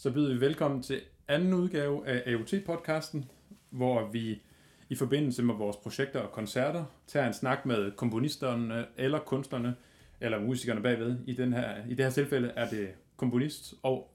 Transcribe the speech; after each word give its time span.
så 0.00 0.10
byder 0.10 0.34
vi 0.34 0.40
velkommen 0.40 0.82
til 0.82 1.00
anden 1.28 1.54
udgave 1.54 2.06
af 2.06 2.32
AOT-podcasten, 2.32 3.24
hvor 3.70 4.10
vi 4.10 4.42
i 4.88 4.94
forbindelse 4.94 5.42
med 5.42 5.54
vores 5.54 5.76
projekter 5.76 6.20
og 6.20 6.32
koncerter 6.32 6.84
tager 7.06 7.26
en 7.26 7.32
snak 7.32 7.66
med 7.66 7.92
komponisterne 7.92 8.86
eller 8.96 9.18
kunstnerne 9.18 9.76
eller 10.20 10.40
musikerne 10.40 10.82
bagved. 10.82 11.18
I, 11.26 11.34
den 11.34 11.52
her, 11.52 11.86
I 11.88 11.94
det 11.94 12.04
her 12.04 12.10
tilfælde 12.10 12.48
er 12.48 12.70
det 12.70 12.88
komponist 13.16 13.74
og 13.82 14.14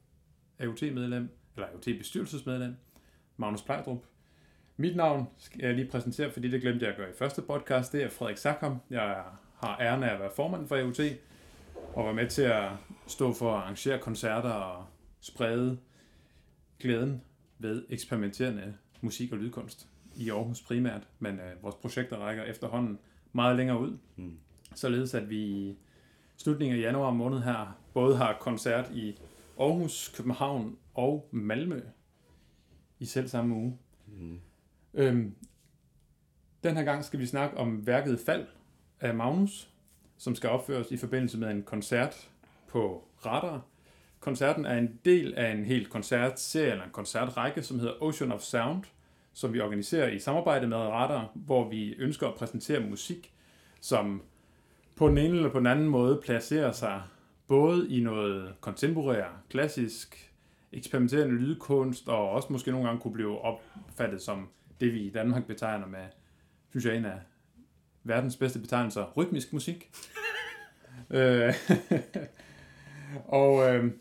AOT-medlem, 0.60 1.30
eller 1.56 1.68
AOT-bestyrelsesmedlem, 1.68 2.76
Magnus 3.38 3.62
Plejdrup. 3.62 4.04
Mit 4.78 4.96
navn 4.96 5.28
skal 5.38 5.62
jeg 5.62 5.74
lige 5.74 5.88
præsentere, 5.88 6.32
fordi 6.32 6.50
det 6.50 6.62
glemte 6.62 6.86
jeg 6.86 6.92
at 6.92 6.98
gøre 6.98 7.10
i 7.10 7.18
første 7.18 7.42
podcast. 7.42 7.92
Det 7.92 8.04
er 8.04 8.10
Frederik 8.10 8.38
Sackam. 8.38 8.78
Jeg 8.90 9.24
har 9.64 9.78
æren 9.82 10.04
af 10.04 10.14
at 10.14 10.20
være 10.20 10.32
formand 10.36 10.68
for 10.68 10.76
AOT, 10.76 11.00
og 11.94 12.06
var 12.06 12.14
med 12.14 12.28
til 12.28 12.42
at 12.42 12.70
stå 13.08 13.34
for 13.34 13.52
at 13.52 13.64
arrangere 13.64 14.00
koncerter 14.00 14.50
og 14.50 14.86
sprede 15.26 15.78
glæden 16.80 17.22
ved 17.60 17.86
eksperimenterende 17.90 18.78
musik 19.02 19.32
og 19.32 19.38
lydkunst 19.38 19.88
i 20.16 20.30
Aarhus 20.30 20.62
primært, 20.62 21.08
men 21.20 21.40
øh, 21.40 21.64
vores 21.64 21.76
projekter 21.76 22.18
rækker 22.18 22.44
efterhånden 22.44 23.00
meget 23.34 23.58
længere 23.58 23.80
ud. 23.80 23.98
Mm. 24.16 24.38
Således 24.76 25.14
at 25.14 25.30
vi 25.30 25.38
i 25.38 25.78
slutningen 26.38 26.78
af 26.78 26.82
januar 26.82 27.12
måned 27.12 27.40
her 27.40 27.80
både 27.94 28.18
har 28.18 28.38
koncert 28.40 28.92
i 28.94 29.18
Aarhus, 29.60 30.14
København 30.18 30.78
og 30.94 31.30
Malmø 31.32 31.82
i 33.00 33.06
selv 33.06 33.28
samme 33.28 33.56
uge. 33.56 33.78
Mm. 34.08 34.40
Øhm, 34.94 35.36
den 36.64 36.78
her 36.78 36.84
gang 36.84 37.06
skal 37.06 37.20
vi 37.20 37.26
snakke 37.26 37.58
om 37.58 37.88
værket 37.88 38.20
Fald 38.20 38.48
af 39.00 39.16
Magnus, 39.16 39.70
som 40.18 40.36
skal 40.36 40.50
opføres 40.50 40.92
i 40.92 40.98
forbindelse 40.98 41.38
med 41.38 41.52
en 41.52 41.64
koncert 41.64 42.32
på 42.68 43.08
Radar. 43.26 43.66
Koncerten 44.26 44.66
er 44.66 44.78
en 44.78 45.00
del 45.06 45.34
af 45.34 45.52
en 45.52 45.66
helt 45.66 45.90
koncertserie 45.90 46.72
eller 46.72 46.84
en 46.84 46.92
koncertrække, 46.92 47.64
som 47.64 47.80
hedder 47.80 48.04
Ocean 48.04 48.32
of 48.32 48.42
Sound, 48.42 48.84
som 49.34 49.54
vi 49.54 49.62
organiserer 49.62 50.10
i 50.10 50.20
samarbejde 50.20 50.68
med 50.68 50.78
Radar, 50.78 51.32
hvor 51.34 51.70
vi 51.70 51.94
ønsker 51.94 52.28
at 52.28 52.36
præsentere 52.36 52.80
musik, 52.80 53.34
som 53.82 54.22
på 54.96 55.08
den 55.08 55.18
ene 55.18 55.36
eller 55.36 55.50
på 55.50 55.60
den 55.60 55.68
anden 55.68 55.88
måde 55.88 56.22
placerer 56.24 56.72
sig 56.72 57.02
både 57.48 57.90
i 57.90 58.00
noget 58.00 58.54
kontemporær, 58.62 59.44
klassisk, 59.50 60.34
eksperimenterende 60.72 61.36
lydkunst, 61.36 62.08
og 62.08 62.30
også 62.30 62.48
måske 62.52 62.72
nogle 62.72 62.88
gange 62.88 63.02
kunne 63.02 63.14
blive 63.14 63.42
opfattet 63.42 64.22
som 64.22 64.50
det, 64.80 64.94
vi 64.94 65.00
i 65.00 65.10
Danmark 65.10 65.48
betegner 65.48 65.88
med, 65.88 66.06
synes 66.70 66.86
jeg, 66.86 66.96
en 66.96 67.06
af 67.06 67.20
verdens 68.04 68.38
bedste 68.38 68.60
betegnelser, 68.60 69.14
rytmisk 69.18 69.54
musik. 69.54 69.90
Øh, 71.10 71.54
og 73.42 73.76
øh, 73.76 73.92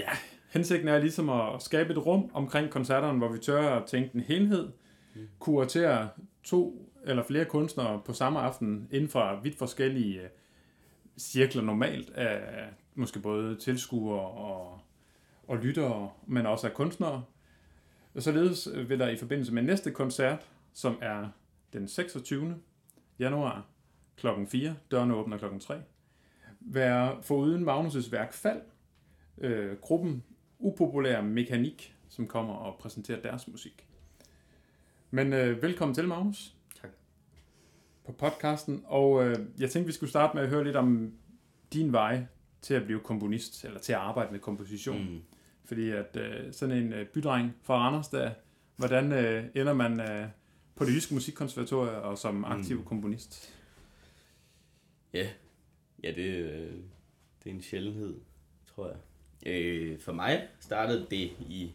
ja, 0.00 0.10
hensigten 0.50 0.88
er 0.88 0.98
ligesom 0.98 1.28
at 1.28 1.62
skabe 1.62 1.92
et 1.92 2.06
rum 2.06 2.30
omkring 2.34 2.70
koncerterne, 2.70 3.18
hvor 3.18 3.32
vi 3.32 3.38
tør 3.38 3.76
at 3.76 3.86
tænke 3.86 4.10
en 4.14 4.20
helhed, 4.20 4.68
kuratere 5.38 6.08
to 6.44 6.90
eller 7.04 7.22
flere 7.22 7.44
kunstnere 7.44 8.02
på 8.04 8.12
samme 8.12 8.38
aften 8.40 8.88
inden 8.90 9.08
for 9.08 9.40
vidt 9.42 9.58
forskellige 9.58 10.20
øh, 10.20 10.28
cirkler 11.18 11.62
normalt 11.62 12.10
af 12.10 12.40
måske 12.94 13.20
både 13.20 13.56
tilskuere 13.56 14.20
og, 14.20 14.80
og 15.48 15.58
lyttere, 15.58 16.10
men 16.26 16.46
også 16.46 16.66
af 16.66 16.74
kunstnere. 16.74 17.24
Og 18.14 18.22
således 18.22 18.68
vil 18.88 18.98
der 18.98 19.08
i 19.08 19.16
forbindelse 19.16 19.54
med 19.54 19.62
næste 19.62 19.90
koncert, 19.90 20.48
som 20.72 20.98
er 21.02 21.28
den 21.72 21.88
26. 21.88 22.56
januar 23.18 23.66
kl. 24.16 24.26
4, 24.46 24.74
dørene 24.90 25.14
åbner 25.14 25.38
kl. 25.38 25.44
3, 25.60 25.80
være 26.60 27.22
foruden 27.22 27.68
Magnus' 27.68 28.10
værk 28.10 28.32
Fald, 28.32 28.60
øh, 29.40 29.76
gruppen 29.76 30.22
Upopulær 30.58 31.20
Mekanik, 31.22 31.96
som 32.08 32.26
kommer 32.26 32.54
og 32.54 32.78
præsenterer 32.78 33.22
deres 33.22 33.48
musik. 33.48 33.86
Men 35.10 35.32
øh, 35.32 35.62
velkommen 35.62 35.94
til, 35.94 36.08
Magnus. 36.08 36.54
Tak. 36.82 36.90
På 38.04 38.12
podcasten, 38.12 38.82
og 38.86 39.24
øh, 39.24 39.36
jeg 39.58 39.70
tænkte, 39.70 39.86
vi 39.86 39.92
skulle 39.92 40.10
starte 40.10 40.36
med 40.36 40.42
at 40.42 40.48
høre 40.48 40.64
lidt 40.64 40.76
om 40.76 41.12
din 41.72 41.92
vej 41.92 42.24
til 42.60 42.74
at 42.74 42.84
blive 42.84 43.00
komponist, 43.00 43.64
eller 43.64 43.80
til 43.80 43.92
at 43.92 43.98
arbejde 43.98 44.32
med 44.32 44.40
komposition. 44.40 45.10
Mm. 45.10 45.22
Fordi 45.64 45.90
at 45.90 46.16
øh, 46.16 46.52
sådan 46.52 46.76
en 46.76 46.92
øh, 46.92 47.06
bydreng 47.06 47.56
fra 47.62 47.78
Randers, 47.78 48.08
der, 48.08 48.30
hvordan 48.76 49.12
øh, 49.12 49.44
ender 49.54 49.74
man 49.74 50.00
øh, 50.00 50.28
på 50.74 50.84
det 50.84 50.94
jyske 50.94 51.14
musikkonservatorium 51.14 52.02
og 52.02 52.18
som 52.18 52.44
aktiv 52.44 52.78
mm. 52.78 52.84
komponist? 52.84 53.54
Ja, 55.12 55.28
ja 56.02 56.12
det, 56.12 56.34
øh, 56.34 56.72
det 57.44 57.50
er 57.50 57.54
en 57.54 57.62
sjældenhed, 57.62 58.20
tror 58.66 58.88
jeg. 58.88 58.96
Øh, 59.46 59.98
for 59.98 60.12
mig 60.12 60.48
startede 60.60 61.06
det 61.10 61.30
i 61.48 61.72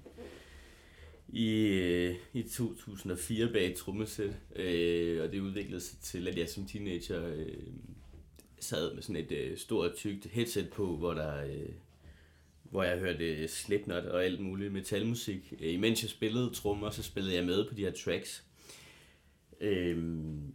i, 1.29 1.67
øh, 1.67 2.15
i 2.33 2.43
2004 2.43 3.53
bag 3.53 3.71
et 3.71 3.75
trommesæt, 3.75 4.31
øh, 4.55 5.23
og 5.23 5.31
det 5.31 5.39
udviklede 5.39 5.81
sig 5.81 5.99
til, 5.99 6.27
at 6.27 6.37
jeg 6.37 6.49
som 6.49 6.65
teenager 6.65 7.27
øh, 7.27 7.47
sad 8.59 8.93
med 8.93 9.01
sådan 9.01 9.15
et 9.15 9.31
øh, 9.31 9.57
stort, 9.57 9.95
tykt 9.95 10.25
headset 10.25 10.69
på, 10.69 10.97
hvor 10.97 11.13
der 11.13 11.43
øh, 11.43 11.69
hvor 12.63 12.83
jeg 12.83 12.99
hørte 12.99 13.25
øh, 13.25 13.49
Slipknot 13.49 14.03
og 14.03 14.25
alt 14.25 14.39
muligt 14.39 14.73
metalmusik. 14.73 15.53
Øh, 15.59 15.73
imens 15.73 16.01
jeg 16.01 16.09
spillede 16.09 16.53
trommer, 16.53 16.89
så 16.89 17.03
spillede 17.03 17.35
jeg 17.35 17.45
med 17.45 17.67
på 17.67 17.73
de 17.73 17.81
her 17.81 17.91
tracks. 17.91 18.43
Øhm, 19.61 20.53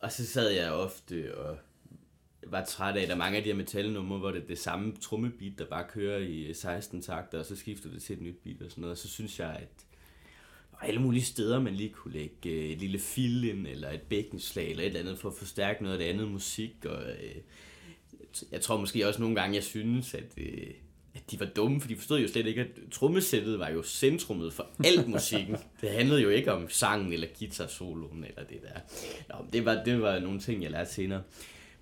og 0.00 0.12
så 0.12 0.26
sad 0.26 0.50
jeg 0.50 0.72
ofte 0.72 1.38
og 1.38 1.58
var 2.52 2.64
træt 2.64 2.96
af, 2.96 3.02
at 3.02 3.08
der 3.08 3.14
er 3.14 3.18
mange 3.18 3.36
af 3.36 3.42
de 3.42 3.48
her 3.48 3.56
metalnumre, 3.56 4.18
hvor 4.18 4.30
det 4.30 4.42
er 4.42 4.46
det 4.46 4.58
samme 4.58 4.92
trommebeat, 5.00 5.52
der 5.58 5.64
bare 5.64 5.84
kører 5.88 6.18
i 6.18 6.54
16 6.54 7.02
takter, 7.02 7.38
og 7.38 7.44
så 7.44 7.56
skifter 7.56 7.90
det 7.90 8.02
til 8.02 8.16
et 8.16 8.22
nyt 8.22 8.36
beat 8.44 8.62
og 8.62 8.70
sådan 8.70 8.82
noget. 8.82 8.92
Og 8.92 8.98
så 8.98 9.08
synes 9.08 9.38
jeg, 9.38 9.50
at 9.50 9.86
alle 10.82 11.00
mulige 11.00 11.22
steder, 11.22 11.60
man 11.60 11.74
lige 11.74 11.88
kunne 11.88 12.12
lægge 12.12 12.50
øh, 12.50 12.70
et 12.70 12.78
lille 12.78 12.98
fill 12.98 13.44
ind, 13.44 13.66
eller 13.66 13.90
et 13.90 14.02
bækkenslag, 14.02 14.70
eller 14.70 14.82
et 14.82 14.86
eller 14.86 15.00
andet, 15.00 15.18
for 15.18 15.28
at 15.28 15.34
forstærke 15.34 15.82
noget 15.82 15.98
af 15.98 15.98
det 15.98 16.12
andet 16.12 16.30
musik. 16.30 16.84
Og 16.84 17.02
øh, 17.02 17.34
jeg 18.52 18.60
tror 18.60 18.76
måske 18.76 19.08
også 19.08 19.20
nogle 19.20 19.36
gange, 19.36 19.54
jeg 19.54 19.64
synes, 19.64 20.14
at, 20.14 20.24
øh, 20.36 20.66
at 21.14 21.30
de 21.30 21.40
var 21.40 21.46
dumme, 21.46 21.80
for 21.80 21.88
de 21.88 21.96
forstod 21.96 22.20
jo 22.20 22.28
slet 22.28 22.46
ikke, 22.46 22.60
at 22.60 22.66
trommesættet 22.90 23.58
var 23.58 23.70
jo 23.70 23.82
centrummet 23.82 24.52
for 24.52 24.66
alt 24.84 25.08
musikken. 25.08 25.56
det 25.80 25.90
handlede 25.90 26.22
jo 26.22 26.28
ikke 26.28 26.52
om 26.52 26.68
sangen, 26.68 27.12
eller 27.12 27.26
guitar-soloen, 27.38 28.24
eller 28.24 28.44
det 28.44 28.62
der. 28.62 28.80
Nå, 29.28 29.46
det 29.52 29.64
var, 29.64 29.84
det 29.84 30.02
var 30.02 30.18
nogle 30.18 30.40
ting, 30.40 30.62
jeg 30.62 30.70
lærte 30.70 30.92
senere. 30.92 31.22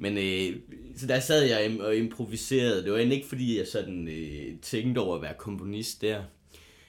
Men 0.02 0.18
øh, 0.18 0.56
så 0.96 1.06
der 1.06 1.20
sad 1.20 1.42
jeg 1.42 1.80
og 1.80 1.96
improviserede. 1.96 2.84
Det 2.84 2.92
var 2.92 2.98
egentlig 2.98 3.16
ikke 3.16 3.28
fordi, 3.28 3.58
jeg 3.58 3.66
sådan 3.66 4.08
øh, 4.08 4.60
tænkte 4.62 4.98
over 4.98 5.16
at 5.16 5.22
være 5.22 5.34
komponist 5.38 6.02
der. 6.02 6.22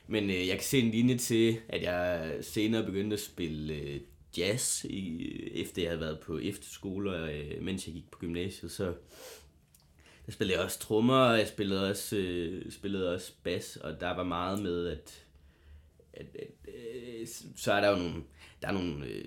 Men 0.08 0.30
øh, 0.30 0.48
jeg 0.48 0.56
kan 0.56 0.64
se 0.64 0.80
en 0.80 0.92
linje 0.92 1.18
til, 1.18 1.58
at 1.70 1.84
jeg 1.84 2.34
senere 2.42 2.86
begyndte 2.86 3.14
at 3.14 3.20
spille 3.20 3.74
øh, 3.74 4.00
jazz, 4.38 4.84
i, 4.84 5.24
øh, 5.24 5.52
efter 5.62 5.82
jeg 5.82 5.92
havde 5.92 6.02
været 6.02 6.20
på 6.20 6.40
efterskole, 6.40 7.32
øh, 7.32 7.64
mens 7.64 7.88
jeg 7.88 7.94
gik 7.94 8.12
på 8.12 8.20
gymnasiet. 8.20 8.72
Så 8.72 8.94
der 10.26 10.32
spillede 10.32 10.58
jeg 10.58 10.66
også 10.66 10.80
trommer, 10.80 11.16
og 11.16 11.40
jeg 11.40 11.48
spillede 11.48 11.90
også, 11.90 12.18
øh, 12.18 12.72
spillede 12.72 13.14
også 13.14 13.32
bas, 13.44 13.76
og 13.76 14.00
der 14.00 14.16
var 14.16 14.24
meget 14.24 14.62
med, 14.64 14.88
at, 14.88 15.24
at, 16.14 16.26
at 16.40 16.74
øh, 16.74 17.28
så 17.56 17.74
er 17.74 17.82
der 17.82 17.90
jo 17.90 17.96
nogle 17.96 18.24
der 18.62 18.68
er 18.68 18.72
nogle, 18.72 19.06
øh, 19.06 19.24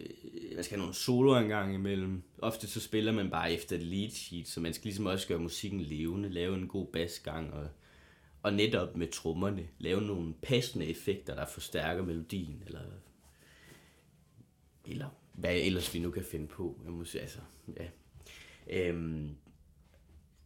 man 0.54 0.64
skal 0.64 0.76
have 0.76 0.82
nogle 0.82 0.94
soloer 0.94 1.38
engang 1.38 1.74
imellem. 1.74 2.22
Ofte 2.38 2.66
så 2.66 2.80
spiller 2.80 3.12
man 3.12 3.30
bare 3.30 3.52
efter 3.52 3.76
et 3.76 3.82
lead 3.82 4.10
sheet, 4.10 4.48
så 4.48 4.60
man 4.60 4.74
skal 4.74 4.84
ligesom 4.84 5.06
også 5.06 5.28
gøre 5.28 5.38
musikken 5.38 5.80
levende, 5.80 6.28
lave 6.28 6.54
en 6.54 6.68
god 6.68 6.86
basgang 6.86 7.52
og, 7.52 7.68
og 8.42 8.52
netop 8.52 8.96
med 8.96 9.08
trommerne, 9.08 9.68
lave 9.78 10.00
nogle 10.02 10.34
passende 10.42 10.86
effekter, 10.86 11.34
der 11.34 11.46
forstærker 11.46 12.02
melodien, 12.02 12.62
eller, 12.66 12.80
eller 14.86 15.08
hvad 15.32 15.56
ellers 15.56 15.94
vi 15.94 15.98
nu 15.98 16.10
kan 16.10 16.24
finde 16.24 16.46
på. 16.46 16.80
Jeg 16.84 16.92
må 16.92 17.04
sige, 17.04 17.22
altså, 17.22 17.40
ja. 17.76 17.86
Øhm, 18.70 19.36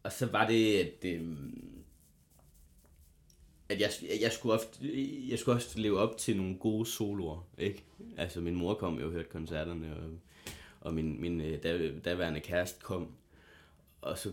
og 0.03 0.11
så 0.11 0.25
var 0.25 0.47
det, 0.47 0.77
at 0.77 1.05
øhm, 1.05 1.78
at 3.69 3.81
jeg, 3.81 3.89
jeg, 4.21 4.31
skulle 4.31 4.53
ofte, 4.53 4.79
jeg 5.29 5.39
skulle 5.39 5.55
også 5.55 5.79
leve 5.79 5.99
op 5.99 6.17
til 6.17 6.37
nogle 6.37 6.55
gode 6.55 6.85
soloer, 6.85 7.47
ikke? 7.57 7.83
Altså, 8.17 8.41
min 8.41 8.55
mor 8.55 8.73
kom 8.73 8.99
jo 8.99 9.05
og 9.05 9.11
hørte 9.11 9.29
koncerterne, 9.29 9.95
og, 9.95 10.09
og 10.81 10.93
min, 10.93 11.21
min 11.21 11.41
øh, 11.41 11.63
da, 11.63 11.77
der, 11.77 11.99
daværende 11.99 12.39
kæreste 12.39 12.79
kom, 12.81 13.07
og 14.01 14.17
så 14.17 14.31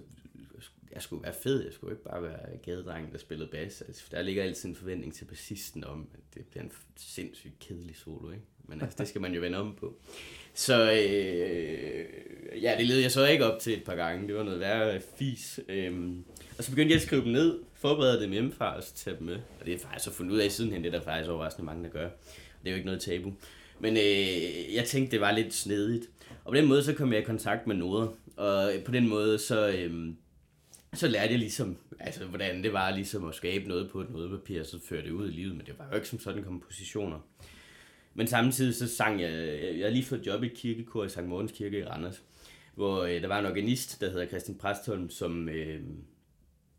jeg 0.97 1.03
skulle 1.03 1.23
være 1.23 1.35
fed, 1.43 1.65
jeg 1.65 1.73
skulle 1.73 1.93
ikke 1.93 2.05
bare 2.05 2.23
være 2.23 2.39
gadedrengen, 2.63 3.13
der 3.13 3.19
spillede 3.19 3.51
bas. 3.51 3.83
Altså, 3.83 4.03
der 4.11 4.23
ligger 4.23 4.43
altid 4.43 4.69
en 4.69 4.75
forventning 4.75 5.15
til 5.15 5.25
bassisten 5.25 5.85
om, 5.85 6.09
at 6.15 6.21
det 6.35 6.45
bliver 6.47 6.65
en 6.65 6.73
sindssygt 6.97 7.59
kedelig 7.59 7.97
solo, 7.97 8.31
ikke? 8.31 8.45
Men 8.69 8.81
altså, 8.81 8.97
det 8.99 9.09
skal 9.09 9.21
man 9.21 9.35
jo 9.35 9.41
vende 9.41 9.59
om 9.59 9.77
på. 9.81 9.95
Så 10.55 10.93
øh, 10.93 12.63
ja, 12.63 12.75
det 12.79 12.87
led 12.87 12.99
jeg 12.99 13.11
så 13.11 13.27
ikke 13.27 13.53
op 13.53 13.61
til 13.61 13.73
et 13.73 13.85
par 13.85 13.95
gange. 13.95 14.29
Det 14.29 14.37
var 14.37 14.43
noget 14.43 14.61
værre 14.61 14.95
øh, 14.95 15.01
fis. 15.19 15.61
Øhm, 15.69 16.25
og 16.59 16.65
så 16.65 16.71
begyndte 16.71 16.93
jeg 16.93 17.01
at 17.01 17.07
skrive 17.07 17.23
dem 17.23 17.33
ned, 17.33 17.59
forberede 17.75 18.23
dem 18.23 18.31
hjemmefra 18.31 18.77
og 18.77 18.83
så 18.83 18.95
tage 18.95 19.17
dem 19.17 19.27
med. 19.27 19.39
Og 19.61 19.67
det 19.67 19.75
er 19.75 19.79
faktisk 19.79 20.05
så 20.05 20.13
fundet 20.13 20.33
ud 20.33 20.39
af 20.39 20.53
sidenhen, 20.53 20.85
det 20.85 20.95
er 20.95 20.99
der 20.99 21.05
faktisk 21.05 21.31
overraskende 21.31 21.67
mange, 21.67 21.85
der 21.85 21.91
gør. 21.91 22.09
Det 22.63 22.67
er 22.67 22.71
jo 22.71 22.77
ikke 22.77 22.87
noget 22.87 23.01
tabu. 23.01 23.33
Men 23.81 23.97
øh, 23.97 24.75
jeg 24.75 24.85
tænkte, 24.87 25.13
det 25.13 25.21
var 25.21 25.33
lidt 25.33 25.55
snedigt. 25.55 26.09
Og 26.45 26.53
på 26.53 26.57
den 26.57 26.67
måde, 26.67 26.85
så 26.85 26.95
kom 26.95 27.13
jeg 27.13 27.21
i 27.21 27.25
kontakt 27.25 27.67
med 27.67 27.77
noder. 27.77 28.09
Og 28.37 28.73
på 28.85 28.93
den 28.93 29.09
måde, 29.09 29.39
så, 29.39 29.69
øh, 29.69 30.13
så 30.97 31.09
lærte 31.09 31.33
jeg 31.33 31.39
ligesom, 31.39 31.77
altså, 32.01 32.25
hvordan 32.25 32.63
det 32.63 32.73
var 32.73 32.91
ligesom 32.91 33.29
at 33.29 33.35
skabe 33.35 33.69
noget 33.69 33.91
på 33.91 34.01
et 34.01 34.11
nodepapir, 34.11 34.61
og 34.61 34.67
så 34.67 34.79
føre 34.89 35.03
det 35.03 35.11
ud 35.11 35.29
i 35.29 35.33
livet, 35.33 35.57
men 35.57 35.67
det 35.67 35.79
var 35.79 35.89
jo 35.91 35.95
ikke 35.95 36.09
som 36.09 36.21
sådan 36.21 36.45
kompositioner. 36.45 37.19
Men 38.15 38.27
samtidig 38.27 38.75
så 38.75 38.97
sang 38.97 39.21
jeg, 39.21 39.33
jeg 39.79 39.87
har 39.87 39.91
lige 39.91 40.05
fået 40.05 40.27
job 40.27 40.43
i 40.43 40.47
et 40.47 40.55
kirkekor 40.55 41.05
i 41.05 41.09
Sankt 41.09 41.29
Morgens 41.29 41.53
Kirke 41.53 41.79
i 41.79 41.85
Randers, 41.85 42.23
hvor 42.75 43.03
øh, 43.03 43.23
der 43.23 43.29
var 43.29 43.39
en 43.39 43.47
organist, 43.47 44.01
der 44.01 44.11
hedder 44.11 44.27
Christian 44.27 44.59
Præstholm, 44.59 45.11
som, 45.11 45.49
øh, 45.49 45.81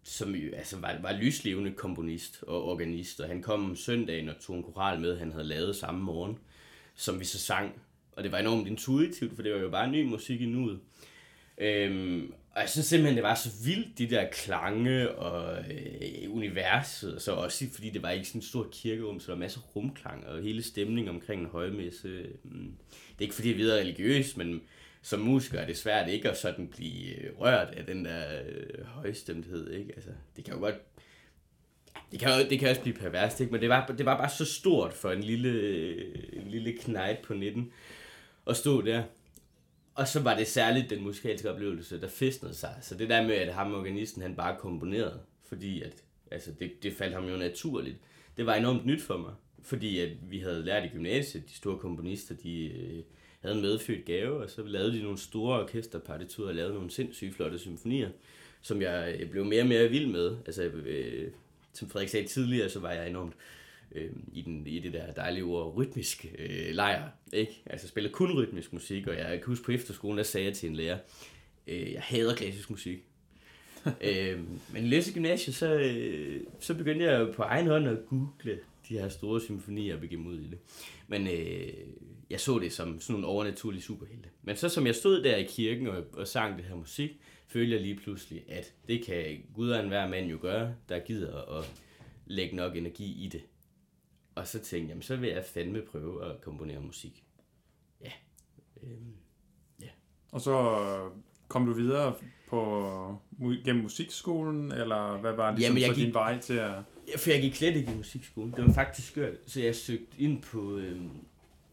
som 0.03 0.35
jo, 0.35 0.55
altså 0.55 0.77
var, 0.79 0.99
var 1.01 1.11
lyslevende 1.11 1.71
komponist 1.71 2.43
og 2.47 2.63
organist, 2.63 3.19
og 3.19 3.27
han 3.27 3.41
kom 3.41 3.65
om 3.65 3.75
søndagen 3.75 4.29
og 4.29 4.35
tog 4.39 4.55
en 4.55 4.63
koral 4.63 4.99
med, 4.99 5.17
han 5.17 5.31
havde 5.31 5.47
lavet 5.47 5.75
samme 5.75 6.03
morgen, 6.03 6.37
som 6.95 7.19
vi 7.19 7.25
så 7.25 7.39
sang. 7.39 7.81
Og 8.11 8.23
det 8.23 8.31
var 8.31 8.37
enormt 8.37 8.67
intuitivt, 8.67 9.35
for 9.35 9.43
det 9.43 9.53
var 9.53 9.59
jo 9.59 9.69
bare 9.69 9.91
ny 9.91 10.03
musik 10.05 10.41
i 10.41 10.45
nuet. 10.45 10.79
Øhm, 11.57 12.33
og 12.57 12.61
jeg 12.61 12.69
synes 12.69 12.87
simpelthen, 12.87 13.15
det 13.15 13.23
var 13.23 13.35
så 13.35 13.49
vildt, 13.65 13.97
de 13.97 14.09
der 14.09 14.27
klange 14.31 15.11
og 15.11 15.57
øh, 15.57 16.35
universet, 16.35 17.21
så 17.21 17.31
også 17.31 17.65
fordi 17.73 17.89
det 17.89 18.03
var 18.03 18.09
ikke 18.09 18.27
sådan 18.27 18.39
en 18.39 18.45
stor 18.47 18.67
kirkerum, 18.71 19.19
så 19.19 19.27
der 19.27 19.33
var 19.33 19.39
masser 19.39 19.59
af 19.59 19.75
rumklang 19.75 20.27
og 20.27 20.41
hele 20.41 20.63
stemningen 20.63 21.15
omkring 21.15 21.41
en 21.41 21.47
højmesse. 21.47 22.25
Mm. 22.43 22.77
Det 23.09 23.17
er 23.17 23.21
ikke 23.21 23.35
fordi, 23.35 23.47
jeg 23.47 23.53
er 23.53 23.57
videre 23.57 23.79
religiøs, 23.79 24.37
men 24.37 24.61
som 25.01 25.19
musiker 25.19 25.59
er 25.59 25.65
det 25.65 25.77
svært 25.77 26.09
ikke 26.09 26.29
at 26.29 26.37
sådan 26.37 26.67
blive 26.67 27.15
øh, 27.15 27.39
rørt 27.39 27.67
af 27.67 27.85
den 27.85 28.05
der 28.05 28.41
øh, 28.47 28.85
højstemthed, 28.85 29.71
ikke? 29.71 29.91
Altså, 29.95 30.11
det 30.35 30.45
kan 30.45 30.53
jo 30.53 30.59
godt 30.59 30.75
det 32.11 32.19
kan, 32.19 32.49
det 32.49 32.59
kan 32.59 32.69
også 32.69 32.81
blive 32.81 32.95
perverst, 32.95 33.39
ikke? 33.39 33.51
men 33.51 33.61
det 33.61 33.69
var, 33.69 33.85
det 33.97 34.05
var 34.05 34.17
bare 34.17 34.29
så 34.29 34.45
stort 34.45 34.93
for 34.93 35.11
en 35.11 35.23
lille, 35.23 35.49
øh, 35.49 36.15
en 36.33 36.47
lille 36.47 36.73
knægt 36.73 37.21
på 37.21 37.33
19 37.33 37.71
at 38.47 38.57
stå 38.57 38.81
der. 38.81 39.03
Og 39.97 40.07
så 40.07 40.19
var 40.19 40.37
det 40.37 40.47
særligt 40.47 40.89
den 40.89 41.03
musikalske 41.03 41.51
oplevelse, 41.51 42.01
der 42.01 42.07
festnede 42.07 42.53
sig. 42.53 42.75
Så 42.81 42.95
det 42.95 43.09
der 43.09 43.27
med, 43.27 43.35
at 43.35 43.53
ham 43.53 43.73
organisten, 43.73 44.21
han 44.21 44.35
bare 44.35 44.55
komponerede, 44.59 45.19
fordi 45.43 45.81
at, 45.81 46.03
altså 46.31 46.51
det, 46.59 46.83
det 46.83 46.93
faldt 46.93 47.13
ham 47.13 47.25
jo 47.25 47.37
naturligt. 47.37 47.97
Det 48.37 48.45
var 48.45 48.55
enormt 48.55 48.85
nyt 48.85 49.01
for 49.01 49.17
mig, 49.17 49.33
fordi 49.61 49.99
at 49.99 50.09
vi 50.29 50.39
havde 50.39 50.65
lært 50.65 50.85
i 50.85 50.87
gymnasiet, 50.87 51.49
de 51.49 51.53
store 51.53 51.77
komponister, 51.77 52.35
de 52.35 52.65
øh, 52.65 53.03
havde 53.41 53.55
en 53.55 53.61
medfødt 53.61 54.05
gave, 54.05 54.37
og 54.43 54.49
så 54.49 54.63
lavede 54.63 54.93
de 54.93 55.03
nogle 55.03 55.17
store 55.17 55.61
orkesterpartiturer 55.61 56.47
og 56.47 56.55
lavede 56.55 56.73
nogle 56.73 56.91
sindssygt 56.91 57.35
flotte 57.35 57.59
symfonier, 57.59 58.09
som 58.61 58.81
jeg 58.81 59.17
øh, 59.19 59.29
blev 59.29 59.45
mere 59.45 59.61
og 59.61 59.67
mere 59.67 59.89
vild 59.89 60.07
med. 60.07 60.37
Altså, 60.45 60.63
øh, 60.63 61.31
som 61.73 61.89
Frederik 61.89 62.09
sagde 62.09 62.27
tidligere, 62.27 62.69
så 62.69 62.79
var 62.79 62.91
jeg 62.91 63.09
enormt 63.09 63.33
øh, 63.91 64.11
i, 64.33 64.41
den, 64.41 64.67
i 64.67 64.79
det 64.79 64.93
der 64.93 65.13
dejlige 65.13 65.43
ord 65.43 65.75
rytmisk 65.75 66.25
øh, 66.39 66.69
lejr. 66.71 67.09
Ikke? 67.33 67.61
Altså 67.65 67.87
spiller 67.87 68.11
kun 68.11 68.37
rytmisk 68.37 68.73
musik, 68.73 69.07
og 69.07 69.17
jeg 69.17 69.27
kan 69.29 69.45
huske 69.45 69.65
på 69.65 69.71
efterskolen, 69.71 70.17
der 70.17 70.23
sagde 70.23 70.47
jeg 70.47 70.53
til 70.53 70.69
en 70.69 70.75
lærer, 70.75 70.97
øh, 71.67 71.93
jeg 71.93 72.01
hader 72.01 72.35
klassisk 72.35 72.69
musik. 72.69 73.03
øh, 74.01 74.39
men 74.73 74.83
i 74.83 74.87
læse 74.87 75.13
gymnasiet, 75.13 75.55
så, 75.55 75.73
øh, 75.73 76.41
så 76.59 76.73
begyndte 76.73 77.05
jeg 77.05 77.33
på 77.35 77.41
egen 77.41 77.67
hånd 77.67 77.87
at 77.87 77.97
google 78.09 78.59
de 78.89 78.99
her 78.99 79.09
store 79.09 79.41
symfonier 79.41 79.95
og 79.95 80.01
begynde 80.01 80.29
ud 80.29 80.39
i 80.39 80.47
det. 80.47 80.57
Men 81.07 81.27
øh, 81.27 81.73
jeg 82.29 82.39
så 82.39 82.59
det 82.59 82.73
som 82.73 83.01
sådan 83.01 83.13
nogle 83.13 83.27
overnaturlige 83.27 83.81
superhelte. 83.81 84.29
Men 84.43 84.55
så 84.55 84.69
som 84.69 84.85
jeg 84.85 84.95
stod 84.95 85.23
der 85.23 85.35
i 85.35 85.43
kirken 85.43 85.87
og, 85.87 86.03
og 86.13 86.27
sang 86.27 86.57
det 86.57 86.65
her 86.65 86.75
musik, 86.75 87.11
følte 87.47 87.73
jeg 87.73 87.81
lige 87.81 87.95
pludselig, 87.95 88.43
at 88.47 88.73
det 88.87 89.05
kan 89.05 89.43
Gud 89.55 89.69
og 89.69 89.79
enhver 89.79 90.07
mand 90.07 90.29
jo 90.29 90.37
gøre, 90.41 90.75
der 90.89 90.99
gider 90.99 91.59
at 91.59 91.71
lægge 92.25 92.55
nok 92.55 92.75
energi 92.75 93.25
i 93.25 93.29
det. 93.29 93.41
Og 94.37 94.47
så 94.47 94.59
tænkte 94.59 94.95
jeg, 94.95 95.03
så 95.03 95.15
vil 95.15 95.29
jeg 95.29 95.45
fandme 95.45 95.81
prøve 95.81 96.25
at 96.25 96.41
komponere 96.41 96.79
musik. 96.79 97.23
Ja. 98.01 98.11
Øhm, 98.83 99.13
ja. 99.81 99.87
Og 100.31 100.41
så 100.41 100.79
kom 101.47 101.65
du 101.65 101.73
videre 101.73 102.13
på, 102.47 103.19
gennem 103.65 103.83
musikskolen, 103.83 104.71
eller 104.71 105.17
hvad 105.17 105.33
var 105.33 105.51
det 105.51 105.61
Jamen, 105.61 105.81
jeg 105.81 105.87
så 105.87 105.95
gik, 105.95 106.05
din 106.05 106.13
vej 106.13 106.39
til 106.39 106.53
at... 106.53 106.73
For 107.17 107.31
jeg 107.31 107.41
gik 107.41 107.55
slet 107.55 107.75
ikke 107.75 107.91
i 107.91 107.95
musikskolen. 107.95 108.51
Det 108.51 108.67
var 108.67 108.73
faktisk 108.73 109.07
skørt. 109.07 109.33
Så 109.45 109.61
jeg 109.61 109.75
søgte 109.75 110.21
ind 110.21 110.41
på... 110.41 110.77
Øhm, 110.77 111.09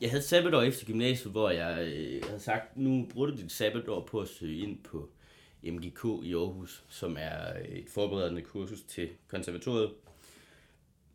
jeg 0.01 0.11
havde 0.11 0.23
sabbatår 0.23 0.63
efter 0.63 0.87
gymnasiet, 0.87 1.33
hvor 1.33 1.51
jeg 1.51 1.79
øh, 1.87 2.25
havde 2.25 2.41
sagt, 2.41 2.77
nu 2.77 3.07
bruger 3.11 3.27
du 3.27 3.37
dit 3.37 3.53
sabbatår 3.53 4.07
på 4.11 4.21
at 4.21 4.29
søge 4.29 4.59
ind 4.59 4.79
på 4.79 5.11
MGK 5.63 6.05
i 6.23 6.35
Aarhus, 6.35 6.85
som 6.89 7.17
er 7.21 7.53
et 7.69 7.91
forberedende 7.91 8.43
kursus 8.43 8.83
til 8.83 9.09
konservatoriet. 9.29 9.91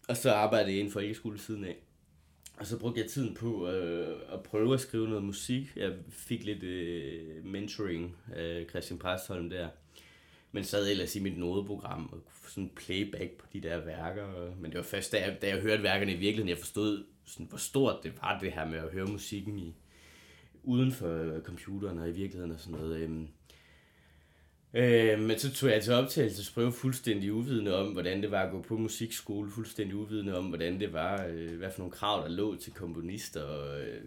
Og 0.09 0.17
så 0.17 0.31
arbejdede 0.31 0.71
jeg 0.71 0.79
inden 0.79 0.93
for 0.93 0.99
folkeskole 0.99 1.39
siden 1.39 1.63
af. 1.63 1.75
Og 2.57 2.65
så 2.65 2.79
brugte 2.79 3.01
jeg 3.01 3.09
tiden 3.09 3.35
på 3.35 3.69
øh, 3.69 4.17
at 4.33 4.43
prøve 4.43 4.73
at 4.73 4.79
skrive 4.79 5.07
noget 5.07 5.23
musik. 5.23 5.73
Jeg 5.75 5.93
fik 6.09 6.43
lidt 6.43 6.63
øh, 6.63 7.45
mentoring 7.45 8.15
af 8.33 8.65
Christian 8.69 8.99
Præstholm 8.99 9.49
der. 9.49 9.69
Men 10.51 10.63
sad 10.63 10.89
ellers 10.89 11.15
i 11.15 11.19
mit 11.19 11.37
nodeprogram 11.37 12.09
og 12.11 12.49
sådan 12.49 12.71
playback 12.75 13.31
på 13.31 13.45
de 13.53 13.61
der 13.61 13.85
værker. 13.85 14.55
Men 14.55 14.71
det 14.71 14.77
var 14.77 14.83
først, 14.83 15.11
da 15.11 15.21
jeg, 15.25 15.41
da 15.41 15.47
jeg 15.47 15.61
hørte 15.61 15.83
værkerne 15.83 16.11
i 16.11 16.17
virkeligheden, 16.17 16.49
jeg 16.49 16.57
forstod, 16.57 17.03
sådan, 17.25 17.45
hvor 17.45 17.57
stort 17.57 18.03
det 18.03 18.13
var, 18.21 18.39
det 18.39 18.51
her 18.51 18.65
med 18.65 18.77
at 18.77 18.91
høre 18.91 19.05
musikken 19.05 19.59
i, 19.59 19.75
uden 20.63 20.91
for 20.91 21.39
computeren 21.39 21.97
og 21.97 22.09
i 22.09 22.11
virkeligheden 22.11 22.51
og 22.51 22.59
sådan 22.59 22.79
noget. 22.79 22.99
Øh, 22.99 23.27
Øh, 24.73 25.19
men 25.19 25.39
så 25.39 25.53
tog 25.53 25.69
jeg 25.69 25.83
til 25.83 25.93
optagelsesprøve 25.93 26.71
fuldstændig 26.71 27.33
uvidende 27.33 27.75
om, 27.75 27.91
hvordan 27.91 28.21
det 28.21 28.31
var 28.31 28.43
at 28.43 28.51
gå 28.51 28.61
på 28.61 28.77
musikskole, 28.77 29.51
fuldstændig 29.51 29.95
uvidende 29.95 30.37
om, 30.37 30.45
hvordan 30.45 30.79
det 30.79 30.93
var, 30.93 31.25
øh, 31.25 31.57
hvad 31.57 31.71
for 31.71 31.79
nogle 31.79 31.91
krav, 31.91 32.23
der 32.23 32.29
lå 32.29 32.55
til 32.55 32.73
komponister. 32.73 33.43
Og, 33.43 33.81
øh, 33.81 34.03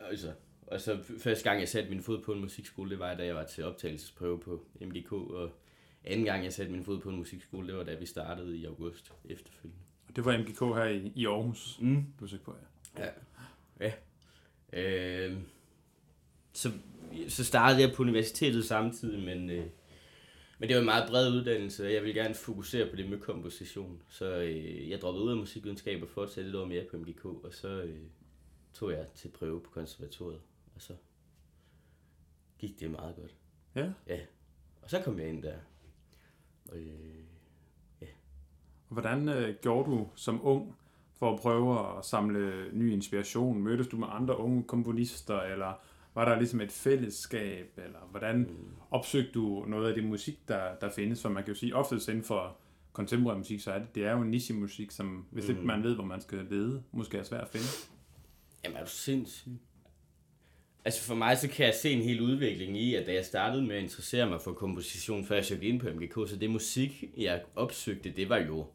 altså, 0.00 0.32
og 0.66 0.80
så 0.80 0.98
første 1.18 1.44
gang, 1.44 1.60
jeg 1.60 1.68
satte 1.68 1.90
min 1.90 2.02
fod 2.02 2.22
på 2.22 2.32
en 2.32 2.40
musikskole, 2.40 2.90
det 2.90 2.98
var, 2.98 3.14
da 3.14 3.24
jeg 3.24 3.34
var 3.34 3.44
til 3.44 3.64
optagelsesprøve 3.64 4.40
på 4.40 4.64
MGK, 4.80 5.12
og 5.12 5.50
anden 6.04 6.24
gang, 6.26 6.44
jeg 6.44 6.52
satte 6.52 6.72
min 6.72 6.84
fod 6.84 7.00
på 7.00 7.08
en 7.08 7.16
musikskole, 7.16 7.68
det 7.68 7.76
var, 7.76 7.84
da 7.84 7.94
vi 7.94 8.06
startede 8.06 8.56
i 8.56 8.64
august 8.64 9.12
efterfølgende. 9.24 9.82
Og 10.08 10.16
det 10.16 10.24
var 10.24 10.38
MGK 10.38 10.58
her 10.58 10.84
i, 10.84 11.12
i 11.14 11.26
Aarhus, 11.26 11.78
mm. 11.80 12.04
du 12.20 12.26
på, 12.44 12.56
ja? 12.98 13.04
Ja. 13.04 13.10
ja. 13.80 13.92
Øh, 14.72 15.36
så 16.52 16.70
så 17.28 17.44
startede 17.44 17.80
jeg 17.80 17.92
på 17.94 18.02
universitetet 18.02 18.64
samtidig, 18.64 19.24
men, 19.24 19.50
øh, 19.50 19.66
men 20.58 20.68
det 20.68 20.76
var 20.76 20.80
en 20.80 20.86
meget 20.86 21.08
bred 21.08 21.32
uddannelse, 21.32 21.86
og 21.86 21.92
jeg 21.92 22.02
ville 22.02 22.22
gerne 22.22 22.34
fokusere 22.34 22.90
på 22.90 22.96
det 22.96 23.10
med 23.10 23.18
komposition. 23.18 24.02
Så 24.08 24.34
øh, 24.36 24.90
jeg 24.90 25.00
droppede 25.00 25.24
ud 25.24 25.30
af 25.30 25.36
musikvidenskab 25.36 26.02
og 26.02 26.08
fortsatte 26.08 26.50
et 26.50 26.56
år 26.56 26.64
mere 26.64 26.84
på 26.90 26.96
MGK, 26.96 27.24
og 27.24 27.48
så 27.50 27.68
øh, 27.68 28.00
tog 28.74 28.92
jeg 28.92 29.06
til 29.14 29.28
prøve 29.28 29.60
på 29.60 29.70
konservatoriet, 29.70 30.40
og 30.74 30.82
så 30.82 30.92
gik 32.58 32.80
det 32.80 32.90
meget 32.90 33.16
godt. 33.16 33.34
Ja? 33.74 33.92
Ja. 34.06 34.20
Og 34.82 34.90
så 34.90 35.02
kom 35.02 35.18
jeg 35.18 35.28
ind 35.28 35.42
der. 35.42 35.56
Og, 36.68 36.78
øh, 36.78 37.24
ja. 38.00 38.06
Hvordan 38.88 39.28
øh, 39.28 39.54
gjorde 39.62 39.90
du 39.90 40.08
som 40.14 40.46
ung 40.46 40.76
for 41.12 41.32
at 41.32 41.40
prøve 41.40 41.98
at 41.98 42.04
samle 42.04 42.68
ny 42.72 42.92
inspiration? 42.92 43.62
Mødtes 43.62 43.86
du 43.86 43.96
med 43.96 44.08
andre 44.10 44.38
unge 44.38 44.62
komponister, 44.62 45.40
eller 45.40 45.80
var 46.14 46.24
der 46.24 46.38
ligesom 46.38 46.60
et 46.60 46.72
fællesskab, 46.72 47.78
eller 47.84 48.08
hvordan 48.10 48.38
mm. 48.38 48.74
opsøgte 48.90 49.32
du 49.32 49.64
noget 49.68 49.88
af 49.88 49.94
det 49.94 50.04
musik, 50.04 50.48
der, 50.48 50.74
der 50.80 50.90
findes? 50.90 51.22
For 51.22 51.28
man 51.28 51.44
kan 51.44 51.54
jo 51.54 51.58
sige, 51.58 51.76
ofte 51.76 51.96
inden 52.08 52.24
for 52.24 52.56
kontemporær 52.92 53.36
musik, 53.36 53.60
så 53.60 53.72
er 53.72 53.78
det, 53.78 53.94
det 53.94 54.04
er 54.04 54.12
jo 54.12 54.24
niche-musik, 54.24 54.90
som 54.90 55.26
hvis 55.30 55.44
mm. 55.44 55.50
ikke 55.50 55.62
man 55.66 55.82
ved, 55.82 55.94
hvor 55.94 56.04
man 56.04 56.20
skal 56.20 56.46
lede, 56.50 56.82
måske 56.92 57.18
er 57.18 57.22
svært 57.22 57.42
at 57.42 57.48
finde. 57.48 57.66
Jamen 58.64 58.76
er 58.76 58.84
du 58.84 58.90
sindssyg? 58.90 59.52
Altså 60.84 61.02
for 61.02 61.14
mig, 61.14 61.38
så 61.38 61.48
kan 61.48 61.66
jeg 61.66 61.74
se 61.74 61.90
en 61.90 62.02
hel 62.02 62.20
udvikling 62.20 62.78
i, 62.78 62.94
at 62.94 63.06
da 63.06 63.12
jeg 63.12 63.24
startede 63.24 63.62
med 63.62 63.76
at 63.76 63.82
interessere 63.82 64.28
mig 64.28 64.42
for 64.42 64.52
komposition, 64.52 65.24
før 65.24 65.34
jeg 65.34 65.44
søgte 65.44 65.66
ind 65.66 65.80
på 65.80 65.88
MGK, 65.94 66.30
så 66.30 66.36
det 66.40 66.50
musik, 66.50 67.04
jeg 67.16 67.42
opsøgte, 67.54 68.10
det 68.10 68.28
var 68.28 68.38
jo 68.38 68.66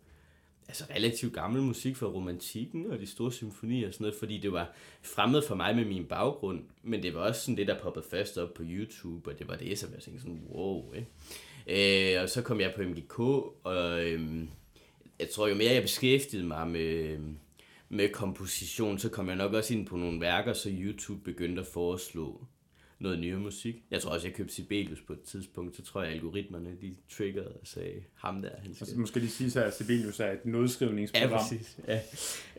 altså 0.67 0.83
relativt 0.95 1.33
gammel 1.33 1.61
musik 1.61 1.95
fra 1.95 2.07
romantikken 2.07 2.91
og 2.91 2.99
de 2.99 3.05
store 3.05 3.31
symfonier 3.31 3.87
og 3.87 3.93
sådan 3.93 4.03
noget, 4.03 4.19
fordi 4.19 4.37
det 4.37 4.51
var 4.51 4.73
fremmed 5.01 5.41
for 5.41 5.55
mig 5.55 5.75
med 5.75 5.85
min 5.85 6.05
baggrund, 6.05 6.63
men 6.83 7.03
det 7.03 7.13
var 7.13 7.19
også 7.19 7.41
sådan 7.41 7.57
det, 7.57 7.67
der 7.67 7.79
poppede 7.79 8.05
først 8.09 8.37
op 8.37 8.53
på 8.53 8.63
YouTube, 8.65 9.31
og 9.31 9.39
det 9.39 9.47
var 9.47 9.55
det, 9.55 9.79
som 9.79 9.89
jeg 9.93 10.01
tænkte 10.01 10.21
sådan, 10.21 10.41
wow, 10.49 10.93
ikke? 10.93 12.15
Øh, 12.15 12.21
og 12.21 12.29
så 12.29 12.41
kom 12.41 12.59
jeg 12.59 12.73
på 12.75 12.81
MGK, 12.81 13.19
og 13.63 14.05
øhm, 14.05 14.49
jeg 15.19 15.29
tror 15.29 15.47
jo 15.47 15.55
mere 15.55 15.73
jeg 15.73 15.81
beskæftigede 15.81 16.47
mig 16.47 16.67
med, 16.67 17.17
med 17.89 18.09
komposition, 18.09 18.99
så 18.99 19.09
kom 19.09 19.27
jeg 19.27 19.35
nok 19.35 19.53
også 19.53 19.73
ind 19.73 19.85
på 19.85 19.97
nogle 19.97 20.21
værker, 20.21 20.53
så 20.53 20.69
YouTube 20.71 21.21
begyndte 21.23 21.61
at 21.61 21.67
foreslå 21.67 22.45
noget 22.99 23.19
nyere 23.19 23.39
musik. 23.39 23.75
Jeg 23.91 24.01
tror 24.01 24.11
også, 24.11 24.27
jeg 24.27 24.35
købte 24.35 24.53
Sibelius 24.53 25.01
på 25.01 25.13
et 25.13 25.21
tidspunkt, 25.21 25.75
så 25.75 25.83
tror 25.83 26.03
jeg, 26.03 26.11
algoritmerne 26.11 26.69
de 26.81 26.95
triggerede 27.09 27.53
og 27.61 27.67
sagde, 27.67 28.03
ham 28.15 28.41
der, 28.41 28.49
han 28.63 28.73
skal... 28.73 28.85
Altså, 28.85 28.99
måske 28.99 29.19
lige 29.19 29.29
sige 29.29 29.51
så, 29.51 29.63
at 29.63 29.77
Sibelius 29.77 30.19
er 30.19 30.31
et 30.31 30.45
nodskrivningsprogram. 30.45 31.31
Ja, 31.31 31.37
præcis. 31.37 31.79
Ja. 31.87 31.99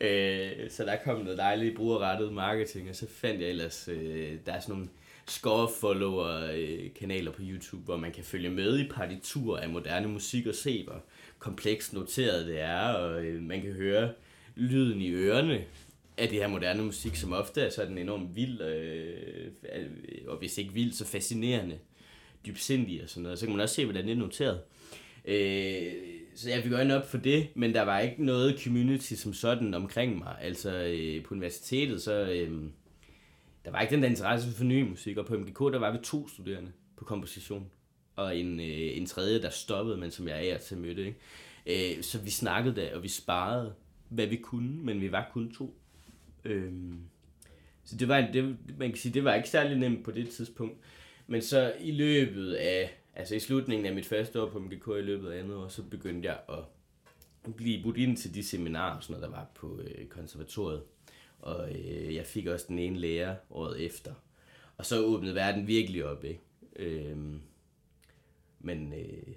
Øh, 0.00 0.71
så 0.71 0.85
der 0.85 0.97
kom 1.04 1.21
noget 1.21 1.38
dejligt 1.38 1.76
brugerrettet 1.76 2.33
marketing, 2.33 2.88
og 2.88 2.97
så 2.97 3.07
fandt 3.09 3.40
jeg 3.40 3.49
ellers, 3.49 3.88
øh, 3.88 4.33
der 4.47 4.52
er 4.52 4.61
sådan 4.61 4.75
nogle 4.75 4.88
score-follower-kanaler 5.28 7.33
på 7.33 7.42
YouTube, 7.42 7.85
hvor 7.85 7.97
man 7.97 8.12
kan 8.12 8.25
følge 8.25 8.50
med 8.50 8.78
i 8.78 8.88
partiturer 8.88 9.61
af 9.61 9.68
moderne 9.68 10.09
musik 10.09 10.47
og 10.47 10.54
se, 10.54 10.85
hvor 10.85 11.04
komplekst 11.38 11.92
noteret 11.92 12.47
det 12.47 12.61
er, 12.61 12.80
og 12.80 13.25
øh, 13.25 13.42
man 13.42 13.62
kan 13.62 13.73
høre 13.73 14.12
lyden 14.57 15.00
i 15.00 15.11
ørerne 15.11 15.64
af 16.18 16.28
det 16.28 16.38
her 16.38 16.48
moderne 16.48 16.82
musik, 16.82 17.16
som 17.16 17.32
ofte 17.32 17.60
er 17.60 17.70
sådan 17.70 17.98
enormt 17.98 18.37
vild, 18.37 18.60
øh, 18.60 19.46
øh, 19.76 19.87
og 20.26 20.38
hvis 20.38 20.58
ikke 20.58 20.72
vild, 20.72 20.92
så 20.92 21.06
fascinerende. 21.06 21.78
dybsindig 22.46 23.02
og 23.02 23.08
sådan 23.08 23.22
noget. 23.22 23.38
Så 23.38 23.46
kan 23.46 23.54
man 23.54 23.62
også 23.62 23.75
se, 23.75 23.84
hvordan 23.84 24.04
det 24.04 24.12
er 24.12 24.16
noteret. 24.16 24.60
Øh, 25.25 25.92
så 26.34 26.50
jeg 26.50 26.62
fik 26.62 26.72
øjnene 26.72 26.96
op 26.96 27.10
for 27.10 27.18
det, 27.18 27.48
men 27.54 27.75
der 27.75 27.82
var 27.82 28.00
ikke 28.00 28.25
noget 28.25 28.60
community 28.60 29.14
som 29.14 29.32
sådan 29.32 29.75
omkring 29.75 30.18
mig. 30.18 30.37
Altså 30.40 30.72
øh, 30.72 31.25
på 31.25 31.34
universitetet, 31.34 32.02
så 32.02 32.12
øh, 32.12 32.62
der 33.64 33.70
var 33.70 33.80
ikke 33.80 33.94
den 33.94 34.02
der 34.02 34.08
interesse 34.08 34.50
for 34.50 34.64
ny 34.64 34.82
musik, 34.82 35.16
og 35.16 35.26
på 35.26 35.34
MGK, 35.38 35.58
der 35.58 35.78
var 35.78 35.92
vi 35.92 35.98
to 36.02 36.28
studerende 36.28 36.72
på 36.96 37.04
komposition, 37.04 37.70
og 38.16 38.37
en, 38.37 38.60
øh, 38.60 38.96
en 38.96 39.06
tredje, 39.06 39.42
der 39.42 39.50
stoppede, 39.50 39.96
men 39.96 40.10
som 40.10 40.28
jeg 40.28 40.48
er 40.48 40.54
af 40.54 40.60
til 40.60 40.78
mødte. 40.78 41.06
Ikke? 41.06 41.96
Øh, 41.96 42.02
så 42.02 42.18
vi 42.18 42.30
snakkede 42.30 42.76
der, 42.76 42.96
og 42.96 43.02
vi 43.02 43.08
sparede, 43.08 43.75
hvad 44.08 44.26
vi 44.26 44.37
kunne, 44.37 44.84
men 44.84 45.00
vi 45.00 45.12
var 45.12 45.30
kun 45.32 45.54
to. 45.54 45.80
Øhm, 46.45 47.00
så 47.85 47.97
det 47.97 48.09
var, 48.09 48.28
det, 48.33 48.57
man 48.78 48.88
kan 48.88 48.99
sige, 48.99 49.14
det 49.14 49.25
var 49.25 49.35
ikke 49.35 49.49
særlig 49.49 49.78
nemt 49.78 50.04
på 50.04 50.11
det 50.11 50.28
tidspunkt. 50.28 50.78
Men 51.26 51.42
så 51.42 51.75
i 51.80 51.90
løbet 51.90 52.54
af, 52.54 52.99
altså 53.14 53.35
i 53.35 53.40
slutningen 53.40 53.87
af 53.87 53.95
mit 53.95 54.07
første 54.07 54.42
år 54.42 54.50
på 54.50 54.59
MGK, 54.59 54.87
i 54.88 55.02
løbet 55.02 55.30
af 55.30 55.38
andet 55.38 55.57
år, 55.57 55.68
så 55.68 55.83
begyndte 55.83 56.28
jeg 56.28 56.38
at 56.49 56.64
blive 57.57 57.83
budt 57.83 57.97
ind 57.97 58.16
til 58.16 58.35
de 58.35 58.42
seminarer, 58.42 59.00
sådan 59.00 59.21
noget, 59.21 59.30
der 59.30 59.37
var 59.38 59.47
på 59.54 59.80
øh, 59.80 60.07
konservatoriet. 60.07 60.83
Og 61.38 61.71
øh, 61.71 62.14
jeg 62.14 62.26
fik 62.26 62.47
også 62.47 62.66
den 62.68 62.78
ene 62.78 62.99
lærer 62.99 63.37
året 63.50 63.85
efter. 63.85 64.14
Og 64.76 64.87
så 64.87 64.99
åbnede 65.04 65.35
verden 65.35 65.66
virkelig 65.66 66.04
op, 66.04 66.25
ikke? 66.25 66.40
Øhm, 66.76 67.40
men 68.61 68.92
øh, 68.92 69.35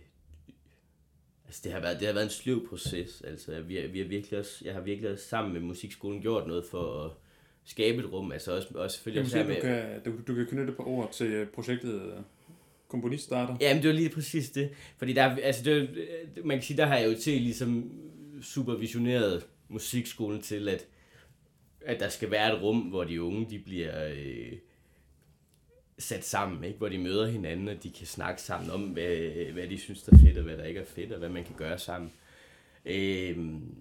altså 1.51 1.62
det 1.63 1.72
har 1.72 1.79
været 1.79 2.00
det 2.00 2.08
har 2.08 2.13
været 2.13 2.24
en 2.24 2.29
sløv 2.29 2.67
proces. 2.67 3.22
Altså 3.27 3.62
vi, 3.62 3.75
har, 3.75 3.88
vi 3.88 4.00
har 4.00 4.05
virkelig 4.05 4.39
også, 4.39 4.62
jeg 4.65 4.74
har 4.74 4.81
virkelig 4.81 5.12
også 5.12 5.25
sammen 5.25 5.53
med 5.53 5.62
musikskolen 5.62 6.22
gjort 6.22 6.48
noget 6.48 6.65
for 6.72 7.03
at 7.05 7.12
skabe 7.65 7.98
et 7.98 8.12
rum. 8.13 8.31
Altså 8.31 8.55
også, 8.55 8.67
også 8.75 8.96
selvfølgelig 8.98 9.22
også 9.22 9.31
sige, 9.31 9.43
her 9.43 9.55
du, 9.55 9.62
kan, 9.62 10.13
du, 10.13 10.20
du 10.27 10.36
kan 10.36 10.46
knytte 10.46 10.74
på 10.74 10.84
ord 10.86 11.12
til 11.12 11.27
øh, 11.27 11.48
projektet 11.48 12.01
øh, 12.01 12.12
Komponist 12.88 13.24
starter. 13.24 13.55
Ja, 13.62 13.74
men 13.74 13.84
det 13.84 13.89
var 13.89 13.96
lige 13.96 14.10
præcis 14.10 14.50
det. 14.50 14.70
Fordi 14.98 15.13
der, 15.13 15.24
altså 15.36 15.63
det, 15.63 15.81
var- 15.81 16.43
man 16.46 16.58
kan 16.58 16.63
sige, 16.63 16.77
der 16.77 16.86
har 16.86 16.98
jeg 16.98 17.10
jo 17.13 17.20
til 17.20 17.41
ligesom 17.41 17.91
supervisioneret 18.41 19.46
musikskolen 19.70 20.41
til, 20.41 20.70
at, 20.70 20.88
at 21.81 22.00
der 22.00 22.10
skal 22.10 22.31
være 22.31 22.55
et 22.55 22.62
rum, 22.62 22.77
hvor 22.79 23.03
de 23.03 23.22
unge, 23.22 23.48
de 23.50 23.60
bliver 23.60 24.08
øh, 24.10 24.51
sat 26.01 26.25
sammen, 26.25 26.63
ikke? 26.63 26.77
hvor 26.77 26.89
de 26.89 26.98
møder 26.98 27.27
hinanden, 27.27 27.67
og 27.67 27.84
de 27.84 27.91
kan 27.91 28.08
snakke 28.08 28.41
sammen 28.41 28.72
om, 28.72 28.81
hvad, 28.81 29.51
hvad 29.53 29.67
de 29.67 29.77
synes, 29.77 30.03
der 30.03 30.13
er 30.13 30.17
fedt, 30.17 30.38
og 30.38 30.43
hvad 30.43 30.58
der 30.58 30.63
ikke 30.63 30.79
er 30.79 30.86
fedt, 30.86 31.12
og 31.12 31.20
hvad 31.20 31.29
man 31.29 31.43
kan 31.43 31.55
gøre 31.58 31.79
sammen. 31.79 32.12
Øhm, 32.86 33.75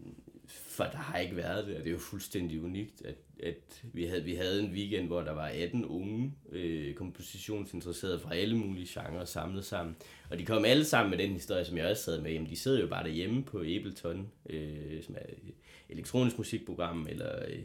for 0.47 0.85
der 0.85 0.97
har 0.97 1.19
ikke 1.19 1.37
været 1.37 1.67
det, 1.67 1.77
og 1.77 1.81
det 1.81 1.87
er 1.87 1.93
jo 1.93 1.99
fuldstændig 1.99 2.63
unikt, 2.63 3.03
at, 3.05 3.15
at 3.43 3.83
vi, 3.93 4.05
havde, 4.05 4.25
vi 4.25 4.35
havde 4.35 4.63
en 4.63 4.73
weekend, 4.73 5.07
hvor 5.07 5.21
der 5.21 5.33
var 5.33 5.47
18 5.47 5.85
unge 5.85 6.35
øh, 6.53 6.95
kompositionsinteresserede 6.95 8.21
fra 8.21 8.35
alle 8.35 8.57
mulige 8.57 9.01
genrer 9.01 9.25
samlet 9.25 9.65
sammen. 9.65 9.97
Og 10.31 10.39
de 10.39 10.45
kom 10.45 10.65
alle 10.65 10.85
sammen 10.85 11.11
med 11.11 11.19
den 11.19 11.33
historie, 11.33 11.65
som 11.65 11.77
jeg 11.77 11.91
også 11.91 12.03
sad 12.03 12.21
med. 12.21 12.33
Jamen, 12.33 12.51
de 12.51 12.57
sidder 12.57 12.81
jo 12.81 12.87
bare 12.87 13.05
derhjemme 13.05 13.45
på 13.45 13.59
Ableton, 13.59 14.29
øh, 14.51 15.03
som 15.03 15.15
er 15.15 15.27
et 15.29 15.55
elektronisk 15.89 16.39
musikprogram, 16.39 17.07
eller 17.11 17.45
øh, 17.49 17.59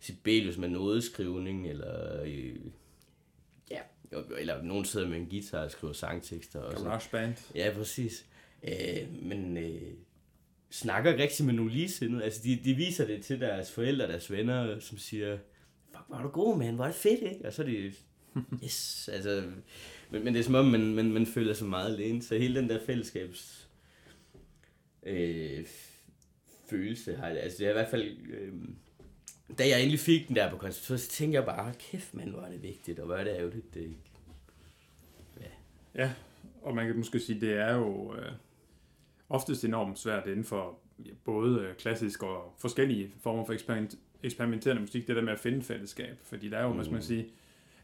Sibelius 0.00 0.58
med 0.58 0.68
nådeskrivning, 0.68 1.68
eller... 1.68 2.22
Øh, 2.22 2.56
eller 4.38 4.62
nogen 4.62 4.84
sidder 4.84 5.08
med 5.08 5.16
en 5.16 5.26
guitar 5.26 5.64
og 5.64 5.70
skriver 5.70 5.92
sangtekster. 5.92 6.60
Og 6.60 6.78
så. 6.78 6.84
Garage 6.84 7.10
Band. 7.10 7.34
Ja, 7.54 7.72
præcis. 7.76 8.26
Øh, 8.62 9.22
men 9.22 9.56
øh, 9.56 9.82
snakker 10.70 11.16
rigtig 11.16 11.46
med 11.46 11.54
nogle 11.54 11.72
ligesindede. 11.72 12.24
Altså, 12.24 12.40
de, 12.44 12.60
de 12.64 12.74
viser 12.74 13.06
det 13.06 13.24
til 13.24 13.40
deres 13.40 13.72
forældre, 13.72 14.08
deres 14.08 14.30
venner, 14.32 14.78
som 14.78 14.98
siger, 14.98 15.38
fuck, 15.90 16.04
hvor 16.08 16.16
er 16.16 16.22
du 16.22 16.28
god, 16.28 16.58
man, 16.58 16.74
hvor 16.74 16.84
er 16.84 16.88
det 16.88 16.96
fedt, 16.96 17.22
ikke? 17.22 17.46
Og 17.46 17.52
så 17.52 17.62
er 17.62 17.66
de, 17.66 17.92
yes, 18.64 19.08
altså, 19.12 19.42
men, 20.10 20.24
men 20.24 20.34
det 20.34 20.40
er 20.40 20.44
som 20.44 20.54
om, 20.54 20.66
man, 20.66 20.94
man, 20.94 21.12
man 21.12 21.26
føler 21.26 21.54
sig 21.54 21.68
meget 21.68 21.94
alene. 21.94 22.22
Så 22.22 22.38
hele 22.38 22.60
den 22.60 22.68
der 22.68 22.78
fællesskabs 22.86 23.68
øh, 25.02 25.64
følelse 26.70 27.16
har 27.16 27.28
jeg, 27.28 27.40
altså 27.40 27.58
det 27.58 27.66
er 27.66 27.70
i 27.70 27.72
hvert 27.72 27.90
fald, 27.90 28.16
øh, 28.30 28.52
da 29.58 29.68
jeg 29.68 29.80
endelig 29.80 30.00
fik 30.00 30.28
den 30.28 30.36
der 30.36 30.50
på 30.50 30.56
konservatoriet, 30.56 31.00
så 31.00 31.10
tænkte 31.10 31.36
jeg 31.36 31.44
bare, 31.44 31.72
kæft 31.78 32.14
mand, 32.14 32.30
hvor 32.30 32.40
er 32.40 32.50
det 32.50 32.62
vigtigt, 32.62 32.98
og 32.98 33.06
hvor 33.06 33.14
er 33.14 33.24
det 33.24 33.30
ærgerligt, 33.30 33.74
det 33.74 33.80
ikke. 33.80 33.96
Ja, 35.94 36.10
og 36.62 36.74
man 36.74 36.86
kan 36.86 36.96
måske 36.96 37.20
sige, 37.20 37.40
det 37.40 37.52
er 37.52 37.74
jo 37.74 38.14
øh, 38.14 38.32
oftest 39.28 39.64
enormt 39.64 39.98
svært 39.98 40.26
inden 40.26 40.44
for 40.44 40.78
ja, 41.06 41.10
både 41.24 41.60
øh, 41.60 41.74
klassisk 41.74 42.22
og 42.22 42.54
forskellige 42.58 43.10
former 43.20 43.44
for 43.44 43.52
eksperiment, 43.52 43.94
eksperimenterende 44.22 44.82
musik, 44.82 45.06
det 45.06 45.16
der 45.16 45.22
med 45.22 45.32
at 45.32 45.38
finde 45.38 45.62
fællesskab. 45.62 46.18
Fordi 46.22 46.48
der 46.48 46.58
er 46.58 46.62
jo, 46.62 46.72
mm. 46.72 46.84
skal 46.84 46.92
man 46.92 47.02
sige, 47.02 47.26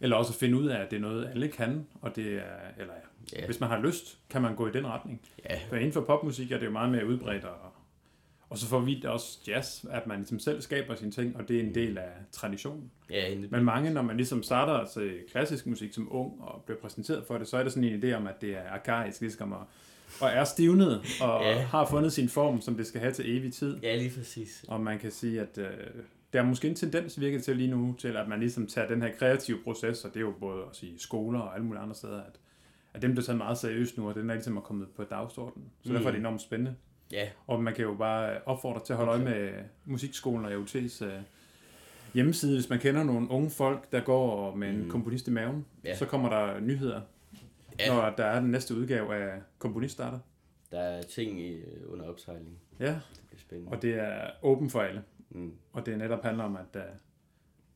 eller 0.00 0.16
også 0.16 0.32
at 0.32 0.37
finde 0.37 0.58
ud 0.58 0.66
af, 0.66 0.80
at 0.80 0.90
det 0.90 0.96
er 0.96 1.00
noget, 1.00 1.26
alle 1.26 1.49
kan, 1.49 1.87
og 2.00 2.16
det 2.16 2.35
er, 2.35 2.42
eller 2.78 2.94
ja. 3.32 3.40
Ja. 3.40 3.46
hvis 3.46 3.61
man 3.61 3.68
har 3.68 3.80
lyst, 3.80 4.18
kan 4.30 4.42
man 4.42 4.56
gå 4.56 4.66
i 4.66 4.73
den 4.73 4.87
retning. 4.87 5.20
Ja, 5.50 5.61
For 5.68 5.76
inden 5.76 5.92
for 5.92 6.00
popmusik 6.00 6.52
er 6.52 6.58
det 6.58 6.66
jo 6.66 6.70
meget 6.70 6.92
mere 6.92 7.06
udbredt, 7.06 7.44
og, 7.44 7.73
og 8.56 8.60
så 8.60 8.66
får 8.68 8.80
vi 8.80 9.02
også 9.06 9.38
jazz, 9.48 9.84
at 9.90 10.06
man 10.06 10.18
ligesom 10.18 10.38
selv 10.38 10.60
skaber 10.62 10.94
sine 10.94 11.10
ting, 11.10 11.36
og 11.36 11.48
det 11.48 11.56
er 11.56 11.60
en 11.60 11.75
del 11.75 11.98
af 11.98 12.10
traditionen. 12.32 12.90
ja, 13.10 13.26
en, 13.32 13.46
Men 13.50 13.64
mange, 13.64 13.90
når 13.90 14.02
man 14.02 14.16
ligesom 14.16 14.42
starter 14.42 14.86
til 14.86 15.12
klassisk 15.30 15.66
musik 15.66 15.92
som 15.92 16.08
ung 16.10 16.40
og 16.42 16.62
bliver 16.66 16.78
præsenteret 16.80 17.25
for 17.26 17.38
det, 17.38 17.48
så 17.48 17.56
er 17.56 17.62
det 17.62 17.72
sådan 17.72 17.88
en 17.88 18.02
idé 18.04 18.12
om, 18.12 18.26
at 18.26 18.40
det 18.40 18.50
er 18.56 18.70
arkaisk, 18.70 19.20
ligesom 19.20 19.52
og, 19.52 19.64
og 20.20 20.28
er 20.28 20.44
stivnet 20.44 21.00
og 21.20 21.42
Ja. 21.42 21.50
ja. 21.50 21.58
har 21.62 21.86
fundet 21.86 22.12
sin 22.12 22.28
form, 22.28 22.60
som 22.60 22.75
det 22.76 22.86
skal 22.86 23.00
have 23.00 23.12
til 23.12 23.36
evig 23.36 23.52
tid. 23.52 23.76
ja, 23.82 23.96
lige 23.96 24.10
præcis. 24.18 24.64
Og 24.68 24.80
man 24.80 24.98
kan 24.98 25.10
sige, 25.10 25.40
at 25.40 25.58
øh, 25.58 25.66
der 26.32 26.40
er 26.40 26.44
måske 26.44 26.68
en 26.68 26.75
tendens 26.75 27.20
virker 27.20 27.40
til 27.40 27.56
lige 27.56 27.70
nu, 27.70 27.94
til 27.98 28.08
at 28.08 28.28
man 28.28 28.40
ligesom 28.40 28.66
tager 28.66 28.88
den 28.88 29.02
her 29.02 29.10
kreative 29.18 29.58
proces, 29.64 30.04
og 30.04 30.10
det 30.14 30.16
er 30.16 30.25
jo 30.25 30.34
både 30.40 30.64
også 30.64 30.86
i 30.86 30.94
skoler 30.98 31.38
og 31.40 31.54
alle 31.54 31.66
mulige 31.66 31.82
andre 31.82 31.94
steder, 31.94 32.18
at, 32.22 32.32
at 32.94 33.02
dem 33.02 33.10
bliver 33.12 33.25
taget 33.25 33.38
meget 33.38 33.58
seriøst 33.58 33.98
nu, 33.98 34.08
og 34.08 34.14
den 34.14 34.30
er 34.30 34.34
ligesom 34.34 34.56
er 34.56 34.60
kommet 34.60 34.88
på 34.96 35.04
dagsordenen. 35.04 35.68
Så 35.82 35.88
Mm. 35.88 35.94
derfor 35.94 36.08
er 36.08 36.12
det 36.12 36.18
enormt 36.18 36.42
spændende. 36.42 36.75
Ja, 37.12 37.28
Og 37.46 37.62
man 37.62 37.75
kan 37.75 37.84
jo 37.84 37.94
bare 37.94 38.42
opfordre 38.46 38.84
til 38.84 38.92
at 38.92 38.96
holde 38.96 39.12
øje 39.12 39.25
med 39.25 39.64
musikskolen 39.84 40.44
og 40.44 40.52
AUT's 40.52 41.04
øh, 41.04 41.20
hjemmeside, 42.14 42.54
hvis 42.54 42.68
man 42.70 42.78
kender 42.78 43.02
nogle 43.04 43.30
unge 43.30 43.50
folk, 43.50 43.92
der 43.92 44.00
går 44.00 44.54
med 44.54 44.68
en 44.68 44.82
Mm. 44.82 44.90
komponist 44.90 45.28
i 45.28 45.30
maven. 45.30 45.66
Ja. 45.84 45.96
Så 45.96 46.06
kommer 46.06 46.28
der 46.28 46.60
nyheder, 46.60 47.00
Ja. 47.78 47.94
når 47.94 48.10
der 48.10 48.25
er 48.25 48.40
den 48.40 48.50
næste 48.50 48.75
udgave 48.75 49.14
af 49.16 49.40
Komponist 49.58 49.94
starter. 49.94 50.18
der 50.70 50.80
er 50.80 51.02
ting 51.02 51.40
i, 51.40 51.62
under 51.86 52.08
opsejling. 52.08 52.58
Ja, 52.80 52.86
Det 52.86 53.22
bliver 53.28 53.40
spændende. 53.40 53.72
og 53.72 53.82
det 53.82 53.94
er 53.94 54.30
åben 54.42 54.70
for 54.70 54.80
alle. 54.80 55.02
Mm. 55.30 55.52
Og 55.72 55.86
det 55.86 55.98
netop 55.98 56.22
handler 56.22 56.44
om, 56.44 56.56
at 56.56 56.76
uh, 56.76 56.82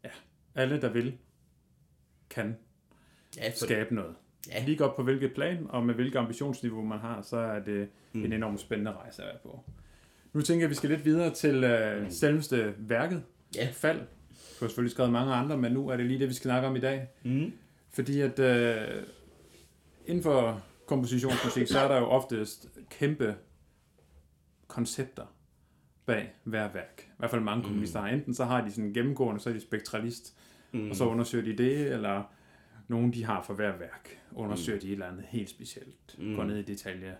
ja, 0.05 0.11
alle, 0.55 0.81
der 0.81 0.89
vil, 0.89 1.19
kan 2.31 2.57
Ja, 3.37 3.51
skabe 3.51 3.95
noget. 3.95 4.15
Ja, 4.49 4.65
Lige 4.65 4.77
godt 4.77 4.97
på 4.97 5.03
hvilket 5.03 5.35
plan, 5.35 5.67
og 5.69 5.87
med 5.87 5.95
hvilket 5.95 6.19
ambitionsniveau 6.19 6.85
man 6.85 6.99
har, 6.99 7.23
så 7.23 7.37
er 7.37 7.59
det 7.61 7.89
Mm. 8.13 8.21
mm. 8.21 8.25
en 8.27 8.33
enormt 8.33 8.61
spændende 8.61 8.93
rejse 8.93 9.23
at 9.23 9.27
være 9.29 9.39
på. 9.43 9.65
Nu 10.33 10.41
tænker 10.41 10.61
jeg, 10.61 10.67
at 10.67 10.71
vi 10.71 10.75
skal 10.75 10.91
lidt 10.91 11.05
videre 11.05 11.35
til 11.35 11.65
uh, 11.65 12.03
Mm. 12.05 12.11
selveste 12.11 12.75
værket, 12.79 13.23
ja. 13.57 13.69
fald. 13.73 13.99
Du 13.99 14.65
har 14.65 14.69
selvfølgelig 14.69 14.93
skrevet 14.93 15.13
mange 15.13 15.35
andre, 15.35 15.57
men 15.57 15.73
nu 15.73 15.89
er 15.89 15.97
det 15.97 16.07
lige 16.07 16.19
det, 16.21 16.29
vi 16.29 16.35
skal 16.35 16.43
snakke 16.49 16.69
om 16.69 16.77
i 16.77 16.81
dag. 16.81 17.09
Mm. 17.25 17.53
Fordi 17.91 18.21
at 18.21 18.39
øh, 18.39 19.03
inden 20.07 20.23
for 20.23 20.63
kompositionsmusik, 20.87 21.67
så 21.67 21.79
er 21.79 21.89
der 21.89 21.99
jo 21.99 22.05
oftest 22.07 22.69
kæmpe 22.91 23.35
koncepter 24.67 25.25
bag 26.07 26.33
hver 26.45 26.69
værk. 26.73 27.03
I 27.09 27.13
hvert 27.19 27.31
fald 27.31 27.43
mange 27.43 27.63
komponister 27.65 28.01
har. 28.01 28.09
Enten 28.09 28.35
så 28.35 28.45
har 28.45 28.65
de 28.65 28.71
sådan 28.71 28.85
en 28.85 28.95
gennemgående, 28.95 29.41
så 29.41 29.49
er 29.51 29.55
de 29.55 29.61
spektralist, 29.61 30.35
Mm. 30.73 30.91
og 30.91 30.97
så 30.97 31.05
undersøger 31.05 31.45
de 31.45 31.59
det, 31.59 31.93
eller 31.93 32.23
nogen 32.91 33.13
de 33.13 33.25
har 33.25 33.43
for 33.43 33.55
hver 33.55 33.77
værk, 33.77 34.19
undersøger 34.33 34.81
de 34.81 34.87
et 34.87 34.93
eller 34.93 35.07
andet 35.07 35.25
helt 35.29 35.51
specielt, 35.51 36.15
Mm. 36.19 36.35
går 36.37 36.45
ned 36.45 36.57
i 36.57 36.63
detaljer. 36.63 37.15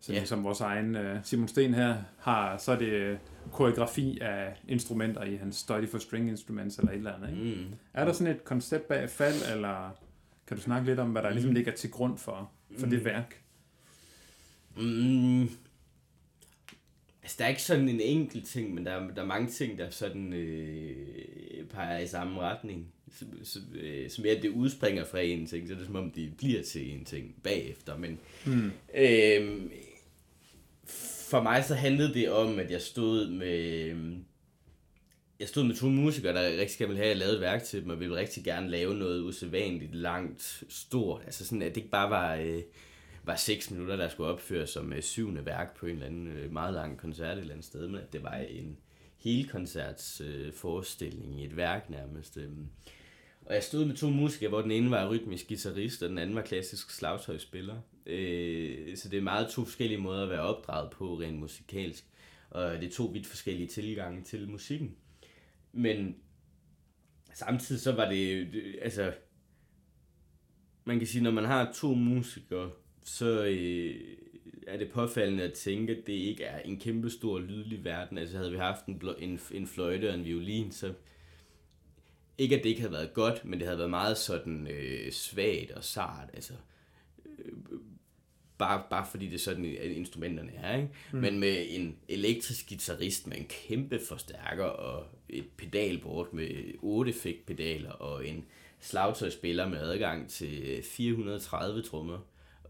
Så 0.00 0.12
yeah. 0.12 0.26
som 0.26 0.44
vores 0.44 0.60
egen 0.60 0.96
uh, 0.96 1.16
Simon 1.22 1.48
Sten 1.48 1.74
her 1.74 1.96
har, 2.18 2.56
så 2.56 2.72
er 2.72 2.78
det 2.78 2.86
øh, 2.88 3.18
koreografi 3.52 4.18
af 4.20 4.56
instrumenter 4.68 5.24
i 5.24 5.36
hans 5.36 5.56
Study 5.56 5.88
for 5.88 5.98
String 5.98 6.28
Instruments 6.28 6.78
eller 6.78 6.92
et 6.92 6.96
eller 6.96 7.14
andet. 7.14 7.30
Ikke? 7.30 7.60
Mm. 7.60 7.74
Er 7.94 8.04
der 8.04 8.12
sådan 8.12 8.34
et 8.34 8.44
koncept 8.44 8.88
bag 8.88 9.10
fald, 9.10 9.52
eller 9.52 9.90
kan 10.46 10.56
du 10.56 10.62
snakke 10.62 10.86
lidt 10.86 10.98
om, 11.00 11.10
hvad 11.12 11.22
der 11.22 11.30
ligesom 11.30 11.50
Mm. 11.50 11.54
ligger 11.54 11.72
til 11.72 11.90
grund 11.90 12.18
for, 12.18 12.50
for 12.78 12.86
det 12.86 12.98
Mm. 12.98 13.04
værk? 13.04 13.40
Mm. 14.76 15.48
Altså, 17.24 17.36
der 17.38 17.44
er 17.44 17.48
ikke 17.48 17.62
sådan 17.62 17.88
en 17.88 18.00
enkelt 18.00 18.46
ting, 18.46 18.74
men 18.74 18.86
der 18.86 18.92
er, 18.92 19.14
der 19.14 19.22
er 19.22 19.26
mange 19.26 19.50
ting, 19.50 19.78
der 19.78 19.90
sådan 19.90 20.32
øh, 20.32 21.66
peger 21.70 21.98
i 21.98 22.06
samme 22.06 22.40
retning. 22.40 22.86
Så, 23.12 23.24
så, 23.44 23.58
øh, 23.74 24.10
som 24.10 24.24
er, 24.28 24.36
at 24.36 24.42
det 24.42 24.48
udspringer 24.48 25.04
fra 25.04 25.20
en 25.20 25.46
ting, 25.46 25.68
så 25.68 25.74
er 25.74 25.78
det 25.78 25.86
som 25.86 25.96
om, 25.96 26.10
det 26.10 26.36
bliver 26.36 26.62
til 26.62 26.92
en 26.92 27.04
ting 27.04 27.34
bagefter. 27.42 27.96
Men 27.98 28.18
Hmm. 28.44 28.70
øh, 28.96 29.62
for 31.30 31.42
mig 31.42 31.64
så 31.64 31.74
handlede 31.74 32.14
det 32.14 32.30
om, 32.30 32.58
at 32.58 32.70
jeg 32.70 32.80
stod 32.80 33.30
med... 33.30 33.94
Jeg 35.40 35.48
stod 35.48 35.64
med 35.64 35.74
to 35.74 35.86
musikere, 35.86 36.34
der 36.34 36.60
rigtig 36.60 36.78
gerne 36.78 36.88
ville 36.88 37.02
have, 37.02 37.10
at 37.10 37.10
jeg 37.10 37.18
lavede 37.18 37.34
et 37.34 37.40
værk 37.40 37.62
til 37.62 37.82
dem, 37.82 37.90
og 37.90 38.00
ville 38.00 38.16
rigtig 38.16 38.44
gerne 38.44 38.70
lave 38.70 38.94
noget 38.94 39.22
usædvanligt, 39.22 39.94
langt, 39.94 40.62
stort. 40.68 41.22
Altså 41.24 41.44
sådan, 41.44 41.62
at 41.62 41.68
det 41.68 41.76
ikke 41.76 41.90
bare 41.90 42.10
var... 42.10 42.34
Øh, 42.34 42.62
var 43.24 43.36
seks 43.36 43.70
minutter, 43.70 43.96
der 43.96 44.08
skulle 44.08 44.30
opføres 44.30 44.70
som 44.70 44.92
øh, 44.92 45.02
syvende 45.02 45.46
værk 45.46 45.76
på 45.76 45.86
en 45.86 45.92
eller 45.92 46.06
anden 46.06 46.26
øh, 46.26 46.52
meget 46.52 46.74
lang 46.74 46.98
koncert 46.98 47.36
et 47.36 47.40
eller 47.40 47.54
andet 47.54 47.66
sted, 47.66 47.88
men 47.88 48.00
at 48.00 48.12
det 48.12 48.22
var 48.22 48.34
en 48.34 48.76
hele 49.16 49.48
koncerts 49.48 50.20
øh, 50.20 50.52
forestilling 50.52 51.40
i 51.40 51.44
et 51.44 51.56
værk 51.56 51.90
nærmest. 51.90 52.36
Øh. 52.36 52.50
Og 53.46 53.54
jeg 53.54 53.62
stod 53.62 53.84
med 53.84 53.96
to 53.96 54.10
musikere, 54.10 54.48
hvor 54.48 54.62
den 54.62 54.70
ene 54.70 54.90
var 54.90 55.10
rytmisk 55.10 55.48
guitarist, 55.48 56.02
og 56.02 56.08
den 56.08 56.18
anden 56.18 56.36
var 56.36 56.42
klassisk 56.42 56.90
slagtøjspiller. 56.90 57.76
Øh, 58.06 58.96
så 58.96 59.08
det 59.08 59.18
er 59.18 59.22
meget 59.22 59.48
to 59.48 59.64
forskellige 59.64 60.00
måder 60.00 60.22
at 60.22 60.30
være 60.30 60.40
opdraget 60.40 60.90
på 60.90 61.20
rent 61.20 61.38
musikalsk. 61.38 62.04
Og 62.50 62.72
det 62.72 62.84
er 62.84 62.92
to 62.92 63.04
vidt 63.04 63.26
forskellige 63.26 63.68
tilgange 63.68 64.22
til 64.22 64.48
musikken. 64.48 64.96
Men 65.72 66.16
samtidig 67.34 67.80
så 67.80 67.92
var 67.92 68.10
det, 68.10 68.52
det 68.52 68.78
altså, 68.82 69.12
man 70.84 70.98
kan 70.98 71.06
sige, 71.06 71.22
når 71.22 71.30
man 71.30 71.44
har 71.44 71.72
to 71.72 71.94
musikere, 71.94 72.70
så 73.04 73.44
øh, 73.44 73.94
er 74.66 74.76
det 74.76 74.90
påfaldende 74.90 75.42
at 75.42 75.52
tænke, 75.52 75.92
at 75.92 76.06
det 76.06 76.12
ikke 76.12 76.44
er 76.44 76.58
en 76.58 76.80
kæmpe 76.80 77.10
stor 77.10 77.38
lydlig 77.38 77.84
verden. 77.84 78.18
Altså 78.18 78.36
havde 78.36 78.50
vi 78.50 78.58
haft 78.58 78.86
en, 78.86 79.02
en, 79.18 79.40
en 79.52 79.66
fløjte 79.66 80.08
og 80.08 80.14
en 80.14 80.24
violin, 80.24 80.72
så 80.72 80.92
ikke 82.38 82.56
at 82.56 82.62
det 82.62 82.68
ikke 82.68 82.80
havde 82.80 82.92
været 82.92 83.14
godt, 83.14 83.44
men 83.44 83.58
det 83.58 83.66
havde 83.66 83.78
været 83.78 83.90
meget 83.90 84.18
sådan 84.18 84.66
øh, 84.66 85.12
svagt 85.12 85.70
og 85.70 85.84
sart. 85.84 86.30
Altså, 86.34 86.52
øh, 87.26 87.52
bare, 88.58 88.82
bare 88.90 89.06
fordi 89.10 89.26
det 89.26 89.34
er 89.34 89.38
sådan, 89.38 89.64
at 89.64 89.90
instrumenterne 89.90 90.52
er. 90.52 90.76
Ikke? 90.76 90.88
Mm. 91.12 91.18
Men 91.18 91.38
med 91.38 91.66
en 91.68 91.96
elektrisk 92.08 92.68
guitarist 92.68 93.26
med 93.26 93.36
en 93.36 93.46
kæmpe 93.48 94.00
forstærker 94.08 94.64
og 94.64 95.06
et 95.28 95.46
pedalbord 95.56 96.32
med 96.32 96.74
otte 96.82 97.10
effektpedaler 97.10 97.90
og 97.90 98.28
en 98.28 98.44
slagtøjspiller 98.80 99.68
med 99.68 99.78
adgang 99.78 100.28
til 100.28 100.82
430 100.82 101.82
trommer 101.82 102.18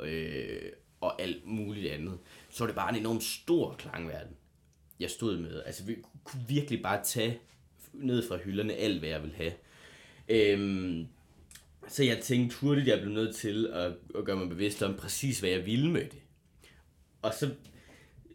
øh, 0.00 0.72
og 1.00 1.22
alt 1.22 1.46
muligt 1.46 1.92
andet, 1.92 2.18
så 2.50 2.64
var 2.64 2.66
det 2.66 2.76
bare 2.76 2.90
en 2.90 3.00
enormt 3.00 3.22
stor 3.22 3.74
klangverden, 3.78 4.36
jeg 5.00 5.10
stod 5.10 5.38
med. 5.38 5.62
Altså 5.66 5.84
vi 5.84 5.96
kunne 6.24 6.42
virkelig 6.48 6.82
bare 6.82 7.04
tage 7.04 7.38
ned 7.92 8.28
fra 8.28 8.36
hylderne 8.36 8.74
alt, 8.74 8.98
hvad 8.98 9.08
jeg 9.08 9.22
ville 9.22 9.36
have. 9.36 9.52
Øhm, 10.28 11.06
så 11.88 12.04
jeg 12.04 12.20
tænkte 12.20 12.56
hurtigt, 12.56 12.88
at 12.88 12.96
jeg 12.96 13.02
blev 13.02 13.14
nødt 13.14 13.36
til 13.36 13.66
at, 13.66 13.92
at 14.18 14.24
gøre 14.24 14.36
mig 14.36 14.48
bevidst 14.48 14.82
om 14.82 14.94
præcis, 14.94 15.40
hvad 15.40 15.50
jeg 15.50 15.66
ville 15.66 15.90
med 15.90 16.04
det. 16.04 16.18
Og 17.22 17.32
så, 17.38 17.50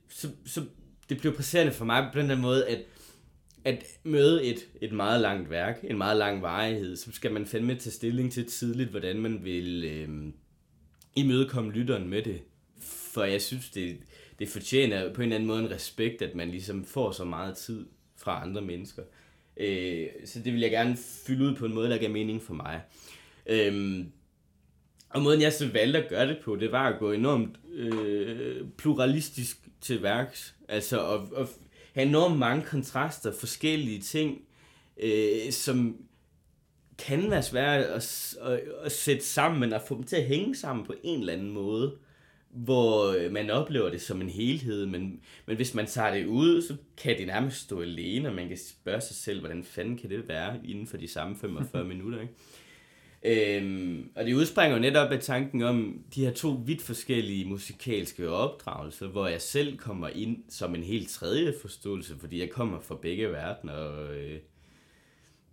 så, 0.09 0.29
så 0.45 0.65
det 1.09 1.19
blev 1.19 1.35
presserende 1.35 1.73
for 1.73 1.85
mig 1.85 2.09
på 2.13 2.19
den 2.19 2.29
der 2.29 2.37
måde, 2.37 2.67
at, 2.67 2.85
at 3.63 3.83
møde 4.03 4.43
et, 4.43 4.67
et 4.81 4.91
meget 4.91 5.21
langt 5.21 5.49
værk, 5.49 5.79
en 5.83 5.97
meget 5.97 6.17
lang 6.17 6.41
varighed, 6.41 6.95
så 6.95 7.11
skal 7.11 7.31
man 7.31 7.45
fandme 7.45 7.75
tage 7.75 7.91
stilling 7.91 8.31
til 8.31 8.45
tidligt, 8.45 8.89
hvordan 8.89 9.19
man 9.19 9.43
vil 9.43 9.83
øh, 9.83 10.33
imødekomme 11.15 11.71
lytteren 11.71 12.07
med 12.07 12.23
det. 12.23 12.41
For 12.81 13.23
jeg 13.23 13.41
synes, 13.41 13.69
det, 13.69 13.97
det 14.39 14.49
fortjener 14.49 15.13
på 15.13 15.21
en 15.21 15.25
eller 15.25 15.35
anden 15.35 15.47
måde 15.47 15.59
en 15.59 15.71
respekt, 15.71 16.21
at 16.21 16.35
man 16.35 16.49
ligesom 16.49 16.85
får 16.85 17.11
så 17.11 17.25
meget 17.25 17.57
tid 17.57 17.85
fra 18.17 18.41
andre 18.41 18.61
mennesker. 18.61 19.03
Øh, 19.57 20.07
så 20.25 20.39
det 20.39 20.53
vil 20.53 20.61
jeg 20.61 20.71
gerne 20.71 20.97
fylde 21.27 21.45
ud 21.45 21.55
på 21.55 21.65
en 21.65 21.73
måde, 21.73 21.89
der 21.89 21.97
giver 21.97 22.11
mening 22.11 22.41
for 22.41 22.53
mig. 22.53 22.81
Øh, 23.45 24.05
og 25.09 25.21
måden 25.21 25.41
jeg 25.41 25.53
så 25.53 25.67
valgte 25.67 26.03
at 26.03 26.09
gøre 26.09 26.27
det 26.27 26.37
på, 26.43 26.55
det 26.55 26.71
var 26.71 26.89
at 26.89 26.99
gå 26.99 27.11
enormt 27.11 27.59
øh, 27.73 28.67
pluralistisk 28.77 29.57
til 29.81 30.03
værks. 30.03 30.55
Altså 30.67 31.13
at, 31.13 31.21
at 31.37 31.47
have 31.93 32.07
enormt 32.07 32.39
mange 32.39 32.65
kontraster, 32.65 33.31
forskellige 33.31 34.01
ting, 34.01 34.41
øh, 35.03 35.51
som 35.51 35.97
kan 36.99 37.31
være 37.53 37.85
at, 37.85 38.35
at, 38.41 38.59
at 38.83 38.91
sætte 38.91 39.25
sammen, 39.25 39.59
men 39.59 39.73
at 39.73 39.81
få 39.87 39.95
dem 39.95 40.03
til 40.03 40.15
at 40.15 40.25
hænge 40.25 40.55
sammen 40.55 40.85
på 40.85 40.93
en 41.03 41.19
eller 41.19 41.33
anden 41.33 41.51
måde, 41.51 41.95
hvor 42.49 43.29
man 43.31 43.49
oplever 43.49 43.89
det 43.89 44.01
som 44.01 44.21
en 44.21 44.29
helhed, 44.29 44.85
men, 44.85 45.19
men 45.45 45.55
hvis 45.55 45.73
man 45.73 45.85
tager 45.85 46.13
det 46.13 46.25
ud, 46.25 46.61
så 46.61 46.75
kan 46.97 47.17
det 47.17 47.27
nærmest 47.27 47.61
stå 47.61 47.81
alene, 47.81 48.29
og 48.29 48.35
man 48.35 48.47
kan 48.47 48.57
spørge 48.57 49.01
sig 49.01 49.15
selv, 49.15 49.39
hvordan 49.39 49.63
fanden 49.63 49.97
kan 49.97 50.09
det 50.09 50.27
være 50.27 50.59
inden 50.65 50.87
for 50.87 50.97
de 50.97 51.07
samme 51.07 51.35
45 51.35 51.85
minutter, 51.93 52.21
ikke? 52.21 52.33
Øhm, 53.23 54.11
og 54.15 54.25
det 54.25 54.33
udspringer 54.33 54.75
jo 54.75 54.81
netop 54.81 55.11
af 55.11 55.19
tanken 55.19 55.63
om 55.63 56.03
de 56.15 56.25
her 56.25 56.33
to 56.33 56.49
vidt 56.65 56.81
forskellige 56.81 57.45
musikalske 57.45 58.29
opdragelser, 58.29 59.07
hvor 59.07 59.27
jeg 59.27 59.41
selv 59.41 59.77
kommer 59.77 60.07
ind 60.07 60.43
som 60.49 60.75
en 60.75 60.83
helt 60.83 61.09
tredje 61.09 61.53
forståelse, 61.61 62.15
fordi 62.19 62.39
jeg 62.39 62.49
kommer 62.49 62.79
fra 62.79 62.97
begge 63.01 63.31
verdener. 63.31 63.73
Og, 63.73 64.15
øh, 64.15 64.39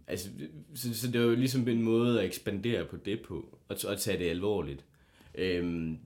altså, 0.07 0.29
så, 0.75 0.95
så 0.95 1.11
det 1.11 1.21
var 1.21 1.27
jo 1.27 1.35
ligesom 1.35 1.69
en 1.69 1.83
måde 1.83 2.21
at 2.21 2.27
ekspandere 2.27 2.85
på 2.85 2.97
det 2.97 3.21
på, 3.21 3.59
og, 3.69 3.77
og 3.87 4.01
tage 4.01 4.19
det 4.19 4.31
alvorligt. 4.31 4.85
Øhm, 5.35 5.99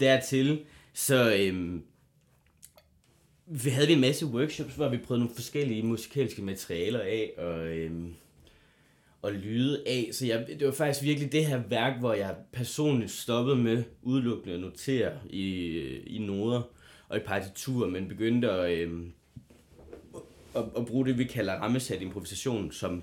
dertil, 0.00 0.64
så 0.92 1.36
øhm, 1.38 1.82
vi 3.46 3.70
havde 3.70 3.86
vi 3.86 3.92
en 3.92 4.00
masse 4.00 4.26
workshops, 4.26 4.74
hvor 4.74 4.88
vi 4.88 4.98
prøvede 4.98 5.24
nogle 5.24 5.34
forskellige 5.34 5.82
musikalske 5.82 6.42
materialer 6.42 7.00
af, 7.00 7.32
og... 7.38 7.66
Øhm, 7.66 8.14
og 9.22 9.32
lyde 9.32 9.82
af. 9.86 10.08
Så 10.12 10.26
jeg, 10.26 10.46
det 10.58 10.66
var 10.66 10.72
faktisk 10.72 11.04
virkelig 11.04 11.32
det 11.32 11.46
her 11.46 11.62
værk, 11.68 11.98
hvor 11.98 12.14
jeg 12.14 12.36
personligt 12.52 13.10
stoppede 13.10 13.56
med 13.56 13.84
udelukkende 14.02 14.54
at 14.54 14.60
notere 14.60 15.12
i, 15.30 15.76
i 16.06 16.18
noder 16.18 16.62
og 17.08 17.16
i 17.16 17.20
partitur, 17.20 17.86
men 17.86 18.08
begyndte 18.08 18.50
at, 18.50 18.78
Øhm, 18.78 19.12
at, 20.56 20.64
at 20.76 20.86
bruge 20.86 21.06
det, 21.06 21.18
vi 21.18 21.24
kalder 21.24 21.52
rammesat 21.52 22.02
improvisation, 22.02 22.72
som 22.72 23.02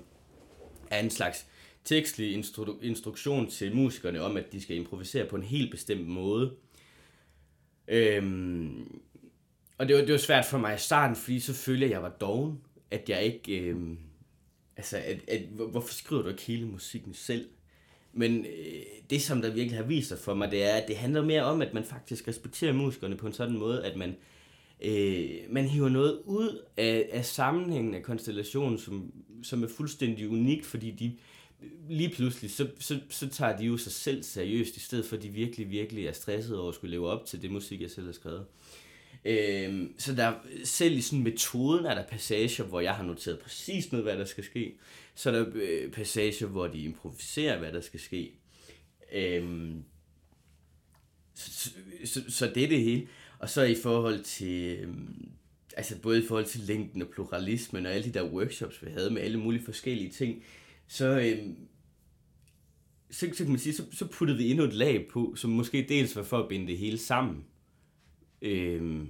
er 0.90 1.00
en 1.00 1.10
slags 1.10 1.46
tekstlig 1.84 2.38
instru- 2.38 2.82
instruktion 2.82 3.50
til 3.50 3.76
musikerne 3.76 4.22
om, 4.22 4.36
at 4.36 4.52
de 4.52 4.60
skal 4.60 4.76
improvisere 4.76 5.26
på 5.26 5.36
en 5.36 5.42
helt 5.42 5.70
bestemt 5.70 6.08
måde. 6.08 6.54
Øhm, 7.88 9.00
og 9.78 9.88
det 9.88 9.96
var, 9.96 10.02
det 10.02 10.12
var 10.12 10.18
svært 10.18 10.44
for 10.44 10.58
mig 10.58 10.74
i 10.74 10.78
starten, 10.78 11.16
fordi 11.16 11.40
selvfølgelig 11.40 11.86
jeg, 11.86 11.96
at 11.96 12.02
jeg 12.02 12.02
var 12.02 12.16
doven, 12.20 12.60
at 12.90 13.08
jeg 13.08 13.24
ikke... 13.24 13.60
Øhm, 13.60 13.98
altså, 14.76 14.96
at, 14.96 15.20
at, 15.28 15.42
hvorfor 15.42 15.94
skriver 15.94 16.22
du 16.22 16.28
ikke 16.28 16.42
hele 16.42 16.66
musikken 16.66 17.14
selv? 17.14 17.48
Men 18.12 18.46
øh, 18.46 18.82
det, 19.10 19.22
som 19.22 19.42
der 19.42 19.50
virkelig 19.50 19.76
har 19.76 19.84
vist 19.84 20.08
sig 20.08 20.18
for 20.18 20.34
mig, 20.34 20.50
det 20.50 20.64
er, 20.64 20.74
at 20.74 20.88
det 20.88 20.96
handler 20.96 21.24
mere 21.24 21.42
om, 21.42 21.62
at 21.62 21.74
man 21.74 21.84
faktisk 21.84 22.28
respekterer 22.28 22.72
musikerne 22.72 23.16
på 23.16 23.26
en 23.26 23.32
sådan 23.32 23.58
måde, 23.58 23.84
at 23.84 23.96
man, 23.96 24.16
øh, 24.82 25.30
man 25.50 25.68
hiver 25.68 25.88
noget 25.88 26.20
ud 26.24 26.64
af, 26.76 27.08
af 27.12 27.24
sammenhængen 27.24 27.94
af 27.94 28.02
konstellationen, 28.02 28.78
som, 28.78 29.12
som 29.42 29.62
er 29.62 29.68
fuldstændig 29.68 30.28
unikt, 30.28 30.66
fordi 30.66 30.90
de 30.90 31.16
lige 31.88 32.10
pludselig, 32.10 32.50
så, 32.50 32.68
så, 32.78 33.00
så 33.10 33.28
tager 33.28 33.56
de 33.56 33.64
jo 33.64 33.76
sig 33.76 33.92
selv 33.92 34.22
seriøst, 34.22 34.76
i 34.76 34.80
stedet 34.80 35.04
for 35.04 35.16
at 35.16 35.22
de 35.22 35.28
virkelig, 35.28 35.70
virkelig 35.70 36.06
er 36.06 36.12
stresset 36.12 36.58
over 36.58 36.68
at 36.68 36.74
skulle 36.74 36.90
leve 36.90 37.08
op 37.08 37.26
til 37.26 37.42
det 37.42 37.50
musik, 37.50 37.80
jeg 37.80 37.90
selv 37.90 38.06
har 38.06 38.12
skrevet. 38.12 38.46
Øh, 39.24 39.86
så 39.98 40.14
der, 40.14 40.32
selv 40.64 40.96
i 40.96 41.00
sådan 41.00 41.22
metoden 41.22 41.84
er 41.84 41.94
der 41.94 42.06
passager, 42.06 42.64
hvor 42.64 42.80
jeg 42.80 42.94
har 42.94 43.04
noteret 43.04 43.38
præcis 43.38 43.92
med, 43.92 44.02
hvad 44.02 44.18
der 44.18 44.24
skal 44.24 44.44
ske. 44.44 44.76
Så 45.14 45.30
er 45.30 45.34
der 45.34 45.46
øh, 45.54 45.90
passager, 45.90 46.46
hvor 46.46 46.66
de 46.66 46.78
improviserer, 46.78 47.58
hvad 47.58 47.72
der 47.72 47.80
skal 47.80 48.00
ske. 48.00 48.32
Øhm, 49.12 49.84
så, 51.34 51.70
så, 52.04 52.22
så 52.28 52.50
det 52.54 52.64
er 52.64 52.68
det 52.68 52.80
hele. 52.80 53.06
Og 53.40 53.48
så 53.48 53.62
i 53.62 53.74
forhold 53.74 54.22
til, 54.24 54.78
øhm, 54.78 55.30
altså 55.76 56.00
både 56.00 56.24
i 56.24 56.26
forhold 56.26 56.46
til 56.46 56.60
længden 56.60 57.02
og 57.02 57.08
pluralismen 57.08 57.86
og 57.86 57.92
alle 57.92 58.12
de 58.12 58.18
der 58.18 58.32
workshops, 58.32 58.82
vi 58.84 58.90
havde 58.90 59.10
med 59.10 59.22
alle 59.22 59.38
mulige 59.38 59.64
forskellige 59.64 60.10
ting, 60.10 60.42
så, 60.88 61.20
øhm, 61.20 61.56
så, 63.10 63.30
så 63.32 63.44
kan 63.44 63.48
man 63.48 63.58
sige, 63.58 63.74
så, 63.74 63.84
så 63.92 64.06
puttede 64.06 64.38
vi 64.38 64.50
endnu 64.50 64.64
et 64.64 64.74
lag 64.74 65.08
på, 65.12 65.34
som 65.36 65.50
måske 65.50 65.86
dels 65.88 66.16
var 66.16 66.22
for 66.22 66.38
at 66.38 66.48
binde 66.48 66.66
det 66.66 66.78
hele 66.78 66.98
sammen. 66.98 67.44
Øhm, 68.42 69.08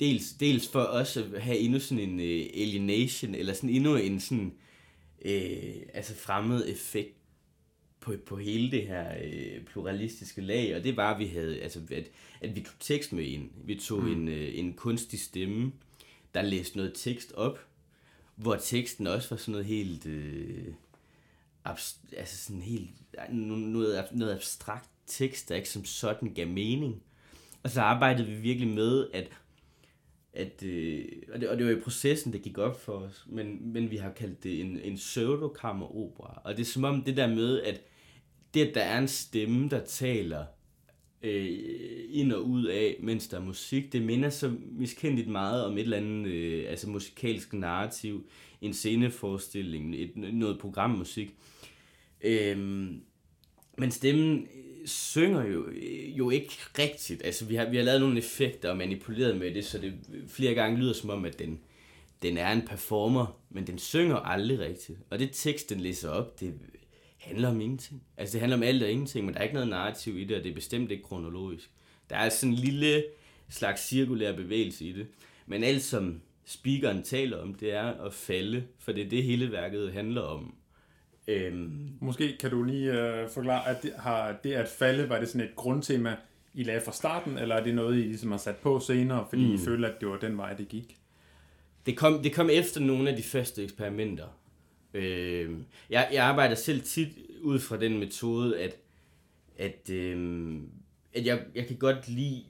dels, 0.00 0.32
dels 0.32 0.68
for 0.68 0.80
også 0.80 1.24
at 1.34 1.42
have 1.42 1.58
endnu 1.58 1.80
sådan 1.80 2.10
en 2.10 2.20
øh, 2.20 2.46
alienation, 2.54 3.34
eller 3.34 3.52
sådan 3.52 3.70
endnu 3.70 3.96
en 3.96 4.20
sådan, 4.20 4.52
øh, 5.24 5.74
altså 5.94 6.14
fremmed 6.14 6.68
effekt 6.68 7.19
på, 8.00 8.14
på 8.26 8.36
hele 8.36 8.70
det 8.70 8.86
her 8.86 9.14
øh, 9.24 9.64
pluralistiske 9.64 10.40
lag, 10.40 10.76
og 10.76 10.84
det 10.84 10.96
var, 10.96 11.14
at 11.14 11.18
vi 11.18 11.26
havde, 11.26 11.60
altså, 11.60 11.80
at, 11.90 12.04
at 12.40 12.56
vi 12.56 12.60
tog 12.60 12.74
tekst 12.80 13.12
med 13.12 13.24
ind. 13.24 13.50
Vi 13.64 13.74
tog 13.74 14.02
mm. 14.02 14.12
en, 14.12 14.28
øh, 14.28 14.58
en 14.58 14.72
kunstig 14.72 15.20
stemme, 15.20 15.72
der 16.34 16.42
læste 16.42 16.76
noget 16.76 16.92
tekst 16.94 17.32
op, 17.32 17.66
hvor 18.36 18.56
teksten 18.56 19.06
også 19.06 19.30
var 19.30 19.36
sådan 19.36 19.52
noget 19.52 19.66
helt, 19.66 20.06
øh, 20.06 20.66
abst- 21.68 22.16
altså 22.16 22.44
sådan 22.44 22.62
helt, 22.62 22.90
noget, 23.30 24.04
noget 24.12 24.34
abstrakt 24.34 24.90
tekst, 25.06 25.48
der 25.48 25.56
ikke 25.56 25.68
som 25.68 25.84
sådan 25.84 26.34
gav 26.34 26.48
mening. 26.48 27.02
Og 27.62 27.70
så 27.70 27.80
arbejdede 27.80 28.28
vi 28.28 28.34
virkelig 28.34 28.68
med, 28.68 29.06
at, 29.12 29.30
at 30.32 30.62
øh, 30.62 31.04
og, 31.32 31.40
det, 31.40 31.48
og 31.48 31.58
det 31.58 31.66
var 31.66 31.72
i 31.72 31.80
processen, 31.80 32.32
det 32.32 32.42
gik 32.42 32.58
op 32.58 32.80
for 32.80 32.92
os, 32.92 33.26
men, 33.28 33.72
men 33.72 33.90
vi 33.90 33.96
har 33.96 34.12
kaldt 34.12 34.44
det 34.44 34.60
en, 34.60 34.80
en 34.80 34.96
pseudokammeropera. 34.96 36.40
Og 36.44 36.56
det 36.56 36.60
er 36.60 36.66
som 36.66 36.84
om 36.84 37.02
det 37.02 37.16
der 37.16 37.26
med, 37.26 37.62
at 37.62 37.80
det, 38.54 38.66
at 38.68 38.74
der 38.74 38.80
er 38.80 38.98
en 38.98 39.08
stemme, 39.08 39.68
der 39.68 39.84
taler 39.84 40.44
øh, 41.22 41.58
ind 42.08 42.32
og 42.32 42.44
ud 42.44 42.64
af, 42.64 42.96
mens 43.00 43.28
der 43.28 43.36
er 43.36 43.44
musik, 43.44 43.92
det 43.92 44.02
minder 44.02 44.30
så 44.30 44.52
miskendeligt 44.72 45.28
meget 45.28 45.64
om 45.64 45.78
et 45.78 45.80
eller 45.80 45.96
andet 45.96 46.30
øh, 46.30 46.64
altså 46.68 46.88
musikalsk 46.88 47.52
narrativ, 47.52 48.26
en 48.60 48.72
sceneforestilling, 48.72 49.94
et, 49.94 50.16
noget 50.16 50.58
programmusik. 50.58 51.34
Øh, 52.20 52.58
men 53.78 53.90
stemmen 53.90 54.38
øh, 54.42 54.86
synger 54.86 55.44
jo, 55.44 55.66
øh, 55.66 56.18
jo 56.18 56.30
ikke 56.30 56.52
rigtigt. 56.78 57.24
Altså, 57.24 57.44
vi 57.44 57.54
har, 57.54 57.70
vi 57.70 57.76
har 57.76 57.84
lavet 57.84 58.00
nogle 58.00 58.18
effekter 58.18 58.70
og 58.70 58.76
manipuleret 58.76 59.36
med 59.36 59.54
det, 59.54 59.64
så 59.64 59.78
det 59.78 59.94
øh, 60.12 60.28
flere 60.28 60.54
gange 60.54 60.78
lyder 60.78 60.92
som 60.92 61.10
om, 61.10 61.24
at 61.24 61.38
den, 61.38 61.60
den 62.22 62.36
er 62.36 62.52
en 62.52 62.62
performer, 62.62 63.40
men 63.50 63.66
den 63.66 63.78
synger 63.78 64.16
aldrig 64.16 64.58
rigtigt. 64.58 64.98
Og 65.10 65.18
det 65.18 65.30
tekst, 65.32 65.70
den 65.70 65.80
læser 65.80 66.08
op, 66.08 66.40
det 66.40 66.54
handler 67.20 67.48
om 67.48 67.60
ingenting. 67.60 68.02
Altså 68.16 68.32
det 68.32 68.40
handler 68.40 68.56
om 68.56 68.62
alt 68.62 68.82
og 68.82 68.90
ingenting, 68.90 69.24
men 69.24 69.34
der 69.34 69.40
er 69.40 69.44
ikke 69.44 69.54
noget 69.54 69.68
narrativ 69.68 70.18
i 70.18 70.24
det, 70.24 70.36
og 70.36 70.44
det 70.44 70.50
er 70.50 70.54
bestemt 70.54 70.90
ikke 70.90 71.02
kronologisk. 71.02 71.70
Der 72.10 72.16
er 72.16 72.28
sådan 72.28 72.52
en 72.52 72.58
lille 72.58 73.04
slags 73.48 73.88
cirkulær 73.88 74.36
bevægelse 74.36 74.84
i 74.84 74.92
det. 74.92 75.06
Men 75.46 75.64
alt 75.64 75.82
som 75.82 76.20
speakeren 76.44 77.02
taler 77.02 77.42
om, 77.42 77.54
det 77.54 77.74
er 77.74 78.04
at 78.06 78.14
falde, 78.14 78.64
for 78.78 78.92
det 78.92 79.04
er 79.04 79.08
det 79.08 79.22
hele 79.22 79.52
værket 79.52 79.92
handler 79.92 80.22
om. 80.22 80.54
Øhm. 81.28 81.92
Måske 82.00 82.36
kan 82.40 82.50
du 82.50 82.62
lige 82.62 82.92
øh, 82.92 83.30
forklare, 83.30 83.68
at 83.68 83.82
det, 83.82 83.92
har 83.98 84.36
det 84.44 84.52
at 84.52 84.68
falde, 84.68 85.08
var 85.08 85.18
det 85.18 85.28
sådan 85.28 85.48
et 85.48 85.56
grundtema, 85.56 86.16
I 86.54 86.62
lagde 86.62 86.80
fra 86.80 86.92
starten, 86.92 87.38
eller 87.38 87.54
er 87.54 87.64
det 87.64 87.74
noget, 87.74 87.96
I 87.96 88.02
ligesom 88.02 88.30
har 88.30 88.38
sat 88.38 88.56
på 88.56 88.80
senere, 88.80 89.26
fordi 89.28 89.46
mm. 89.46 89.54
I 89.54 89.58
følte, 89.58 89.88
at 89.88 90.00
det 90.00 90.08
var 90.08 90.18
den 90.18 90.36
vej, 90.36 90.52
det 90.52 90.68
gik? 90.68 90.96
Det 91.86 91.96
kom, 91.96 92.22
det 92.22 92.34
kom 92.34 92.50
efter 92.50 92.80
nogle 92.80 93.10
af 93.10 93.16
de 93.16 93.22
første 93.22 93.64
eksperimenter. 93.64 94.26
Øh, 94.94 95.50
jeg, 95.90 96.08
jeg 96.12 96.24
arbejder 96.24 96.54
selv 96.54 96.82
tit 96.82 97.08
ud 97.42 97.58
fra 97.58 97.76
den 97.76 97.98
metode, 97.98 98.58
at, 98.58 98.76
at, 99.58 99.90
øh, 99.90 100.58
at 101.12 101.26
jeg, 101.26 101.44
jeg 101.54 101.66
kan 101.66 101.76
godt 101.76 102.08
lide 102.08 102.44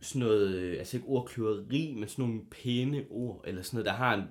sådan 0.00 0.26
noget, 0.26 0.54
øh, 0.54 0.78
altså 0.78 0.96
ikke 0.96 1.08
ordkløveri, 1.08 1.94
men 1.98 2.08
sådan 2.08 2.24
nogle 2.24 2.40
pæne 2.50 3.04
ord, 3.10 3.44
eller 3.46 3.62
sådan 3.62 3.76
noget, 3.76 3.86
der 3.86 3.92
har 3.92 4.14
en, 4.14 4.22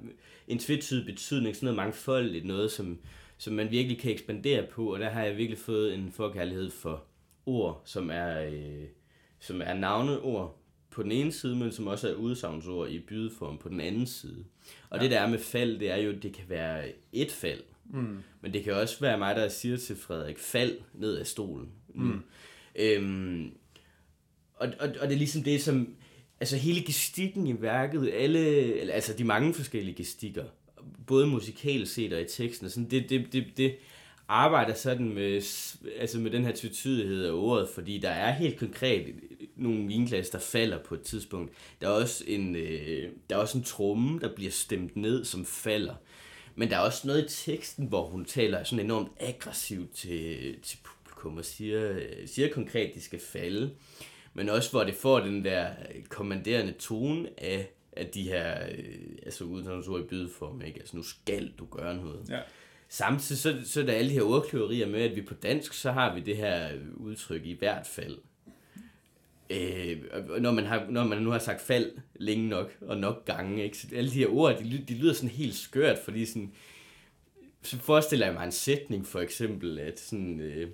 en 0.47 0.60
tvetydig 0.60 1.05
betydning, 1.05 1.55
sådan 1.55 1.65
noget 1.65 1.75
mangfoldigt, 1.75 2.45
noget, 2.45 2.71
som, 2.71 2.99
som 3.38 3.53
man 3.53 3.71
virkelig 3.71 3.99
kan 3.99 4.12
ekspandere 4.12 4.67
på, 4.71 4.93
og 4.93 4.99
der 4.99 5.10
har 5.10 5.23
jeg 5.23 5.38
virkelig 5.38 5.60
fået 5.60 5.93
en 5.93 6.12
forkærlighed 6.12 6.71
for 6.71 7.03
ord, 7.45 7.81
som 7.86 8.10
er, 8.10 8.41
øh, 8.41 8.86
som 9.39 9.62
er 9.62 9.73
navneord 9.73 10.62
på 10.91 11.03
den 11.03 11.12
ene 11.12 11.31
side, 11.31 11.55
men 11.55 11.71
som 11.71 11.88
også 11.88 12.10
er 12.10 12.13
udsagnsord 12.13 12.89
i 12.89 12.99
bydeform 12.99 13.58
på 13.58 13.69
den 13.69 13.81
anden 13.81 14.08
side. 14.08 14.45
Og 14.95 15.01
ja. 15.01 15.03
det 15.03 15.12
der 15.12 15.19
er 15.19 15.29
med 15.29 15.39
fald, 15.39 15.79
det 15.79 15.91
er 15.91 15.97
jo, 15.97 16.12
det 16.12 16.34
kan 16.34 16.43
være 16.47 16.84
et 17.13 17.31
fald, 17.31 17.62
mm. 17.86 18.17
men 18.41 18.53
det 18.53 18.63
kan 18.63 18.73
også 18.73 18.99
være 18.99 19.17
mig, 19.17 19.36
der 19.36 19.49
siger 19.49 19.77
til 19.77 19.95
Frederik, 19.95 20.39
fald 20.39 20.77
ned 20.93 21.17
af 21.17 21.27
stolen. 21.27 21.69
Mm. 21.95 22.21
Øhm, 22.75 23.51
og, 24.55 24.67
og, 24.79 24.89
og 25.01 25.08
det 25.08 25.13
er 25.13 25.17
ligesom 25.17 25.43
det, 25.43 25.62
som... 25.62 25.95
Altså 26.39 26.58
hele 26.58 26.86
gestikken 26.86 27.47
i 27.47 27.62
værket, 27.62 28.13
alle, 28.13 28.39
altså 28.91 29.13
de 29.13 29.23
mange 29.23 29.53
forskellige 29.53 29.95
gestikker, 29.95 30.43
både 31.08 31.27
musikalt 31.27 31.89
set 31.89 32.13
og 32.13 32.21
i 32.21 32.25
teksten, 32.25 32.69
sådan, 32.69 32.89
det, 32.89 33.10
det, 33.10 33.34
det, 33.34 33.45
det 33.58 33.75
arbejder 34.27 34.73
sådan 34.73 35.13
med, 35.13 35.41
altså 35.99 36.19
med 36.19 36.31
den 36.31 36.45
her 36.45 36.51
tvetydighed 36.55 37.25
af 37.25 37.31
ordet, 37.31 37.69
fordi 37.69 37.97
der 37.97 38.10
er 38.10 38.31
helt 38.31 38.60
konkret 38.60 39.15
nogle 39.55 39.87
vinglas, 39.87 40.29
der 40.29 40.39
falder 40.39 40.83
på 40.83 40.95
et 40.95 41.01
tidspunkt. 41.01 41.53
Der 41.81 41.87
er 41.87 41.91
også 41.91 42.23
en, 42.27 42.55
øh, 42.55 43.11
der 43.29 43.35
er 43.35 43.39
også 43.39 43.57
en 43.57 43.63
tromme, 43.63 44.19
der 44.19 44.35
bliver 44.35 44.51
stemt 44.51 44.95
ned, 44.95 45.25
som 45.25 45.45
falder. 45.45 45.95
Men 46.55 46.69
der 46.69 46.75
er 46.75 46.81
også 46.81 47.07
noget 47.07 47.25
i 47.25 47.45
teksten, 47.45 47.85
hvor 47.85 48.07
hun 48.07 48.25
taler 48.25 48.63
sådan 48.63 48.85
enormt 48.85 49.11
aggressivt 49.19 49.93
til, 49.93 50.55
til 50.63 50.77
publikum 50.83 51.37
og 51.37 51.45
siger, 51.45 51.99
siger 52.25 52.53
konkret, 52.53 52.87
at 52.87 52.95
de 52.95 53.01
skal 53.01 53.19
falde 53.19 53.71
men 54.35 54.49
også 54.49 54.71
hvor 54.71 54.83
det 54.83 54.95
får 54.95 55.19
den 55.19 55.45
der 55.45 55.69
kommanderende 56.09 56.71
tone 56.71 57.29
af, 57.37 57.69
af 57.91 58.07
de 58.07 58.23
her, 58.23 58.67
øh, 58.71 58.95
altså 59.25 59.43
uden 59.43 60.03
i 60.03 60.07
bydeform, 60.07 60.61
ikke? 60.61 60.79
Altså 60.79 60.97
nu 60.97 61.03
skal 61.03 61.51
du 61.59 61.65
gøre 61.65 61.95
noget. 61.95 62.29
Ja. 62.29 62.39
Samtidig 62.89 63.41
så, 63.41 63.55
så 63.65 63.81
er 63.81 63.85
der 63.85 63.93
alle 63.93 64.09
de 64.09 64.15
her 64.15 64.21
ordkløverier 64.21 64.87
med, 64.87 65.01
at 65.01 65.15
vi 65.15 65.21
på 65.21 65.33
dansk, 65.33 65.73
så 65.73 65.91
har 65.91 66.15
vi 66.15 66.19
det 66.19 66.37
her 66.37 66.69
udtryk 66.95 67.45
i 67.45 67.53
hvert 67.53 67.87
fald. 67.87 68.17
Øh, 69.49 69.97
når, 70.39 70.51
man 70.51 70.65
har, 70.65 70.86
når 70.89 71.03
man 71.03 71.21
nu 71.21 71.29
har 71.29 71.39
sagt 71.39 71.62
fald 71.62 71.91
længe 72.15 72.49
nok, 72.49 72.71
og 72.81 72.97
nok 72.97 73.25
gange, 73.25 73.63
ikke? 73.63 73.77
Så 73.77 73.88
alle 73.95 74.10
de 74.10 74.15
her 74.15 74.27
ord, 74.27 74.58
de, 74.58 74.84
de 74.88 74.93
lyder 74.93 75.13
sådan 75.13 75.29
helt 75.29 75.55
skørt, 75.55 75.97
fordi 76.05 76.25
sådan, 76.25 76.51
så 77.62 77.77
forestiller 77.77 78.25
jeg 78.25 78.34
mig 78.34 78.45
en 78.45 78.51
sætning, 78.51 79.08
for 79.08 79.19
eksempel, 79.19 79.79
at 79.79 79.99
sådan, 79.99 80.39
øh, 80.39 80.69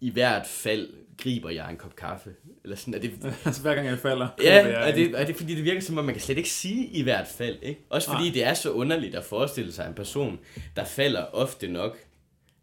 i 0.00 0.10
hvert 0.10 0.46
fald 0.46 0.88
griber 1.18 1.50
jeg 1.50 1.70
en 1.70 1.76
kop 1.76 1.96
kaffe. 1.96 2.30
Eller 2.64 2.76
sådan, 2.76 2.94
er 2.94 2.98
det, 2.98 3.12
altså 3.44 3.62
hver 3.62 3.74
gang 3.74 3.86
jeg 3.86 3.98
falder. 3.98 4.28
Ja, 4.42 4.54
jeg 4.54 4.90
er 4.90 4.94
det, 4.94 5.20
er 5.20 5.26
det 5.26 5.36
fordi 5.36 5.54
det 5.54 5.64
virker 5.64 5.80
som 5.80 5.98
om, 5.98 6.04
man 6.04 6.14
kan 6.14 6.22
slet 6.22 6.38
ikke 6.38 6.50
sige 6.50 6.86
i 6.86 7.02
hvert 7.02 7.26
fald. 7.26 7.58
Ikke? 7.62 7.80
Også 7.90 8.10
fordi 8.10 8.24
Nej. 8.24 8.32
det 8.32 8.44
er 8.44 8.54
så 8.54 8.70
underligt 8.70 9.14
at 9.14 9.24
forestille 9.24 9.72
sig 9.72 9.86
en 9.88 9.94
person, 9.94 10.38
der 10.76 10.84
falder 10.84 11.24
ofte 11.24 11.68
nok 11.68 11.98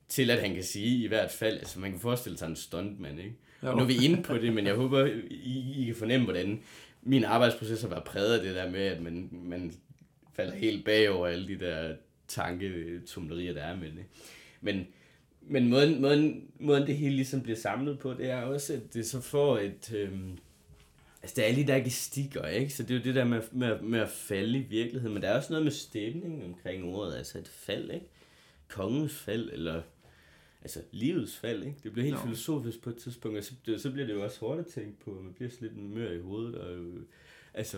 til, 0.09 0.29
at 0.29 0.39
han 0.39 0.53
kan 0.53 0.63
sige 0.63 1.03
i 1.03 1.07
hvert 1.07 1.31
fald. 1.31 1.57
Altså 1.57 1.79
man 1.79 1.91
kan 1.91 1.99
forestille 1.99 2.37
sig 2.37 2.47
en 2.47 2.55
stuntman. 2.55 3.19
Ikke? 3.19 3.35
Nu 3.61 3.69
er 3.69 3.85
vi 3.85 4.05
inde 4.05 4.23
på 4.23 4.37
det, 4.37 4.53
men 4.53 4.65
jeg 4.65 4.75
håber, 4.75 5.05
I, 5.29 5.73
I 5.77 5.85
kan 5.85 5.95
fornemme, 5.95 6.25
hvordan 6.25 6.59
min 7.01 7.23
arbejdsproces 7.23 7.81
har 7.81 7.89
været 7.89 8.03
præget 8.03 8.37
af 8.37 8.43
det 8.43 8.55
der 8.55 8.71
med, 8.71 8.81
at 8.81 9.01
man, 9.01 9.29
man 9.31 9.73
falder 10.35 10.55
helt 10.55 10.85
bagover 10.85 11.27
alle 11.27 11.47
de 11.47 11.59
der 11.59 11.95
tanketumlerier, 12.27 13.53
der 13.53 13.61
er 13.61 13.75
med 13.75 13.87
det. 13.87 14.05
Men 14.61 14.87
men 15.47 15.69
måden, 15.69 16.01
måden, 16.01 16.43
måden 16.59 16.87
det 16.87 16.97
hele 16.97 17.15
ligesom 17.15 17.41
bliver 17.41 17.57
samlet 17.57 17.99
på, 17.99 18.13
det 18.13 18.29
er 18.29 18.41
også, 18.41 18.73
at 18.73 18.93
det 18.93 19.05
så 19.05 19.21
får 19.21 19.57
et... 19.57 19.93
Øhm, 19.93 20.37
altså, 21.21 21.35
der 21.35 21.47
er 21.47 21.51
lige 21.51 21.67
der 21.67 21.79
gestikker, 21.79 22.45
ikke? 22.47 22.73
Så 22.73 22.83
det 22.83 22.91
er 22.91 22.95
jo 22.95 23.03
det 23.03 23.15
der 23.15 23.25
med, 23.25 23.41
med, 23.51 23.81
med 23.81 23.99
at 23.99 24.09
falde 24.09 24.59
i 24.59 24.61
virkeligheden. 24.61 25.13
Men 25.13 25.23
der 25.23 25.29
er 25.29 25.37
også 25.37 25.53
noget 25.53 25.65
med 25.65 25.71
stemning 25.71 26.45
omkring 26.45 26.83
ordet, 26.83 27.17
altså 27.17 27.37
et 27.37 27.47
fald, 27.47 27.91
ikke? 27.91 28.05
Kongens 28.67 29.13
fald, 29.13 29.49
eller 29.53 29.81
altså 30.65 30.79
livets 30.91 31.37
fald, 31.37 31.63
ikke? 31.63 31.77
Det 31.83 31.91
bliver 31.91 32.05
helt 32.05 32.17
no. 32.17 32.23
filosofisk 32.23 32.81
på 32.81 32.89
et 32.89 32.95
tidspunkt, 32.95 33.37
og 33.37 33.43
så, 33.43 33.53
så 33.77 33.91
bliver 33.91 34.07
det 34.07 34.13
jo 34.13 34.23
også 34.23 34.39
hårdt 34.39 34.59
at 34.59 34.65
tænke 34.65 34.99
på, 34.99 35.21
man 35.23 35.33
bliver 35.33 35.49
sådan 35.49 35.67
lidt 35.67 35.77
mør 35.77 36.11
i 36.11 36.19
hovedet, 36.19 36.55
og 36.55 36.77
altså, 37.53 37.77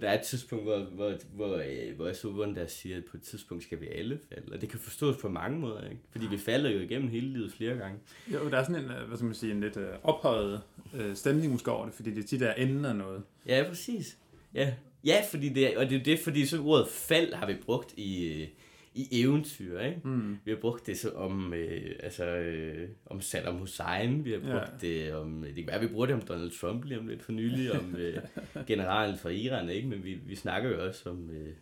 der 0.00 0.08
er 0.08 0.18
et 0.18 0.26
tidspunkt, 0.26 0.64
hvor, 0.64 0.78
hvor, 0.78 1.14
hvor, 1.34 1.54
øh, 1.56 1.96
hvor 1.96 2.06
jeg 2.06 2.16
så 2.16 2.30
hvordan 2.30 2.54
der 2.54 2.66
siger, 2.66 2.96
at 2.96 3.04
på 3.04 3.16
et 3.16 3.22
tidspunkt 3.22 3.64
skal 3.64 3.80
vi 3.80 3.86
alle 3.86 4.18
falde. 4.28 4.52
Og 4.52 4.60
det 4.60 4.68
kan 4.68 4.78
forstås 4.78 5.16
på 5.16 5.28
mange 5.28 5.58
måder, 5.58 5.84
ikke? 5.84 6.00
Fordi 6.10 6.26
vi 6.26 6.38
falder 6.38 6.70
jo 6.70 6.80
igennem 6.80 7.08
hele 7.08 7.26
livet 7.26 7.52
flere 7.52 7.76
gange. 7.76 7.98
Jo, 8.32 8.50
der 8.50 8.58
er 8.58 8.64
sådan 8.64 8.84
en, 8.84 8.90
øh, 8.90 9.06
hvad 9.08 9.16
skal 9.16 9.26
man 9.26 9.34
sige, 9.34 9.52
en 9.52 9.60
lidt 9.60 9.76
uh, 9.76 9.82
ophøjet 10.02 10.62
uh, 10.94 11.14
stemning 11.14 11.52
måske 11.52 11.70
over 11.70 11.84
det, 11.84 11.94
fordi 11.94 12.14
det 12.14 12.26
tit 12.26 12.42
er 12.42 12.54
enden 12.54 12.84
af 12.84 12.96
noget. 12.96 13.22
Ja, 13.46 13.64
præcis. 13.68 14.18
Ja, 14.54 14.74
ja 15.04 15.22
fordi 15.30 15.48
det, 15.48 15.76
og 15.76 15.90
det 15.90 16.00
er 16.00 16.04
det, 16.04 16.18
fordi 16.18 16.46
så 16.46 16.62
ordet 16.62 16.88
fald 16.88 17.32
har 17.32 17.46
vi 17.46 17.54
brugt 17.54 17.94
i, 17.96 18.46
i 18.96 19.08
eventyr, 19.22 19.80
ikke? 19.80 20.00
Mm. 20.04 20.38
Vi 20.44 20.50
har 20.50 20.58
brugt 20.58 20.86
det 20.86 20.98
så 20.98 21.10
om, 21.10 21.54
øh, 21.54 21.96
altså, 22.00 22.26
øh, 22.26 22.88
om 23.06 23.20
Saddam 23.20 23.56
Hussein, 23.58 24.24
vi 24.24 24.32
har 24.32 24.38
brugt 24.38 24.82
ja. 24.82 24.88
det 24.88 25.14
om, 25.14 25.42
det 25.42 25.54
kan 25.54 25.66
være, 25.66 25.80
vi 25.80 25.86
bruger 25.86 26.06
det 26.06 26.14
om 26.14 26.20
Donald 26.20 26.50
Trump 26.60 26.84
lige 26.84 26.98
om 26.98 27.06
lidt 27.06 27.22
for 27.22 27.32
nylig, 27.32 27.72
om 27.72 27.96
øh, 27.96 28.22
generalen 28.66 29.18
fra 29.18 29.28
Iran, 29.28 29.68
ikke? 29.68 29.88
Men 29.88 30.04
vi, 30.04 30.14
vi 30.14 30.34
snakker 30.34 30.70
jo 30.70 30.86
også 30.86 31.10
om 31.10 31.30
øh, 31.30 31.54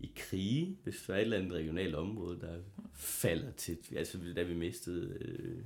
i 0.00 0.12
krige, 0.16 0.78
hvis 0.84 1.02
der 1.06 1.14
er 1.14 1.18
et 1.18 1.22
eller 1.22 1.38
andet 1.38 1.52
regionalt 1.52 1.94
område, 1.94 2.40
der 2.40 2.58
falder 2.94 3.50
til, 3.50 3.78
altså 3.96 4.18
da 4.36 4.42
vi 4.42 4.54
mistede 4.54 5.18
øh, 5.20 5.58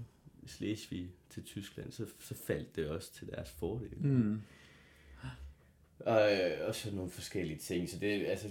Slesvig 0.46 1.10
til 1.30 1.44
Tyskland, 1.44 1.92
så, 1.92 2.06
så 2.20 2.34
faldt 2.34 2.76
det 2.76 2.88
også 2.88 3.14
til 3.14 3.26
deres 3.26 3.50
fordel. 3.50 3.98
Mm. 3.98 4.40
Og, 6.00 6.32
øh, 6.32 6.68
og 6.68 6.74
så 6.74 6.94
nogle 6.94 7.10
forskellige 7.10 7.58
ting, 7.58 7.90
så 7.90 7.98
det 7.98 8.26
altså 8.26 8.48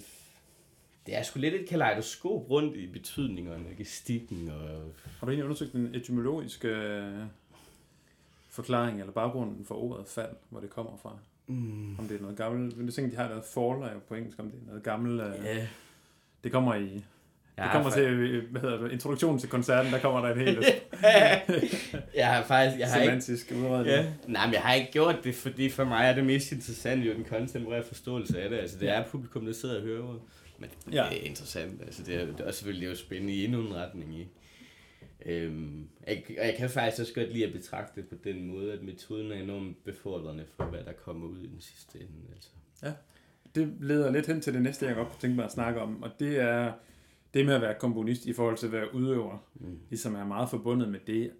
det 1.07 1.17
er 1.17 1.23
sgu 1.23 1.39
lidt 1.39 1.53
et 1.53 1.69
kaleidoskop 1.69 2.49
rundt 2.49 2.75
i 2.75 2.87
betydningerne, 2.87 3.65
gestikken 3.77 4.49
og... 4.49 4.93
Har 5.19 5.25
du 5.25 5.27
egentlig 5.27 5.45
undersøgt 5.45 5.73
den 5.73 5.95
etymologiske 5.95 6.67
øh, 6.67 7.23
forklaring 8.49 8.99
eller 8.99 9.13
baggrunden 9.13 9.65
for 9.65 9.75
ordet 9.75 10.07
fald, 10.07 10.35
hvor 10.49 10.59
det 10.59 10.69
kommer 10.69 10.97
fra? 11.01 11.17
Mm. 11.47 11.99
Om 11.99 12.07
det 12.07 12.17
er 12.17 12.21
noget 12.21 12.37
gammelt... 12.37 12.77
Men 12.77 12.85
det 12.85 12.95
tænker, 12.95 13.11
de 13.11 13.17
har 13.17 13.29
noget 13.29 13.43
fall 13.43 13.99
på 14.07 14.15
engelsk, 14.15 14.39
om 14.39 14.51
det 14.51 14.59
er 14.61 14.67
noget 14.67 14.83
gammelt... 14.83 15.21
Øh, 15.21 15.45
yeah. 15.45 15.67
Det 16.43 16.51
kommer 16.51 16.75
i... 16.75 17.03
Jeg 17.57 17.65
det 17.65 17.71
kommer 17.71 17.91
til, 17.91 18.41
hvad 18.51 18.61
hedder 18.61 18.77
det, 18.77 18.91
introduktionen 18.91 19.39
til 19.39 19.49
koncerten, 19.49 19.91
der 19.91 19.99
kommer 19.99 20.21
der 20.21 20.29
et 20.29 20.37
helt... 20.37 20.65
jeg 22.15 22.27
har 22.27 22.43
faktisk... 22.43 22.79
Jeg 22.79 22.87
har 22.87 22.99
semantisk 22.99 23.51
ikke, 23.51 23.63
udredning. 23.63 23.87
Ja. 23.87 24.05
Nej, 24.27 24.45
men 24.45 24.53
jeg 24.53 24.61
har 24.61 24.73
ikke 24.73 24.91
gjort 24.91 25.15
det, 25.23 25.35
fordi 25.35 25.69
for 25.69 25.83
mig 25.83 26.09
er 26.09 26.15
det 26.15 26.25
mest 26.25 26.51
interessant 26.51 27.05
jo 27.05 27.13
den 27.13 27.23
kontemporære 27.23 27.83
forståelse 27.83 28.41
af 28.41 28.49
det. 28.49 28.57
Altså, 28.57 28.77
det 28.79 28.89
er 28.89 29.03
publikum, 29.05 29.45
der 29.45 29.53
sidder 29.53 29.75
og 29.75 29.81
hører 29.81 30.19
men 30.59 30.69
ja. 30.91 31.07
det 31.09 31.21
er 31.21 31.29
interessant. 31.29 31.81
Altså, 31.81 32.03
det, 32.03 32.15
er, 32.15 32.25
det 32.25 32.47
er 32.47 32.51
selvfølgelig 32.51 32.87
jo 32.87 32.95
spændende 32.95 33.33
i 33.33 33.45
endnu 33.45 33.61
en 33.61 33.75
retning. 33.75 34.19
i. 34.19 34.27
Øhm, 35.25 35.89
jeg, 36.07 36.23
og 36.39 36.45
jeg 36.45 36.55
kan 36.57 36.69
faktisk 36.69 37.01
også 37.01 37.13
godt 37.13 37.33
lide 37.33 37.45
at 37.45 37.53
betragte 37.53 38.01
det 38.01 38.09
på 38.09 38.15
den 38.23 38.47
måde, 38.47 38.73
at 38.73 38.83
metoden 38.83 39.31
er 39.31 39.35
enormt 39.35 39.83
befordrende 39.83 40.45
for, 40.55 40.65
hvad 40.65 40.83
der 40.83 40.93
kommer 40.93 41.27
ud 41.27 41.39
i 41.39 41.47
den 41.47 41.61
sidste 41.61 41.99
ende. 41.99 42.33
Altså. 42.33 42.49
Ja, 42.83 42.93
det 43.55 43.73
leder 43.79 44.11
lidt 44.11 44.27
hen 44.27 44.41
til 44.41 44.53
det 44.53 44.61
næste, 44.61 44.85
jeg 44.85 44.95
godt 44.95 45.07
kunne 45.07 45.21
tænke 45.21 45.35
mig 45.35 45.45
at 45.45 45.51
snakke 45.51 45.81
om, 45.81 46.03
og 46.03 46.11
det 46.19 46.39
er 46.39 46.73
det 47.33 47.45
med 47.45 47.53
at 47.53 47.61
være 47.61 47.75
komponist 47.79 48.25
i 48.25 48.33
forhold 48.33 48.57
til 48.57 48.65
at 48.65 48.71
være 48.71 48.95
udøver, 48.95 49.47
mm. 49.55 49.79
ligesom 49.89 50.15
er 50.15 50.25
meget 50.25 50.49
forbundet 50.49 50.89
med 50.89 50.99
det 51.07 51.31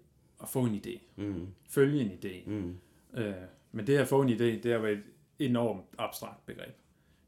at 0.42 0.48
få 0.48 0.64
en 0.64 0.82
idé, 0.86 1.00
mm. 1.16 1.46
følge 1.68 2.00
en 2.00 2.10
idé. 2.10 2.50
Mm. 2.50 2.76
Øh, 3.14 3.34
men 3.72 3.86
det 3.86 3.96
at 3.96 4.08
få 4.08 4.22
en 4.22 4.28
idé, 4.28 4.44
det 4.44 4.66
er 4.66 4.78
jo 4.78 4.84
et 4.84 5.02
enormt 5.38 5.84
abstrakt 5.98 6.46
begreb 6.46 6.74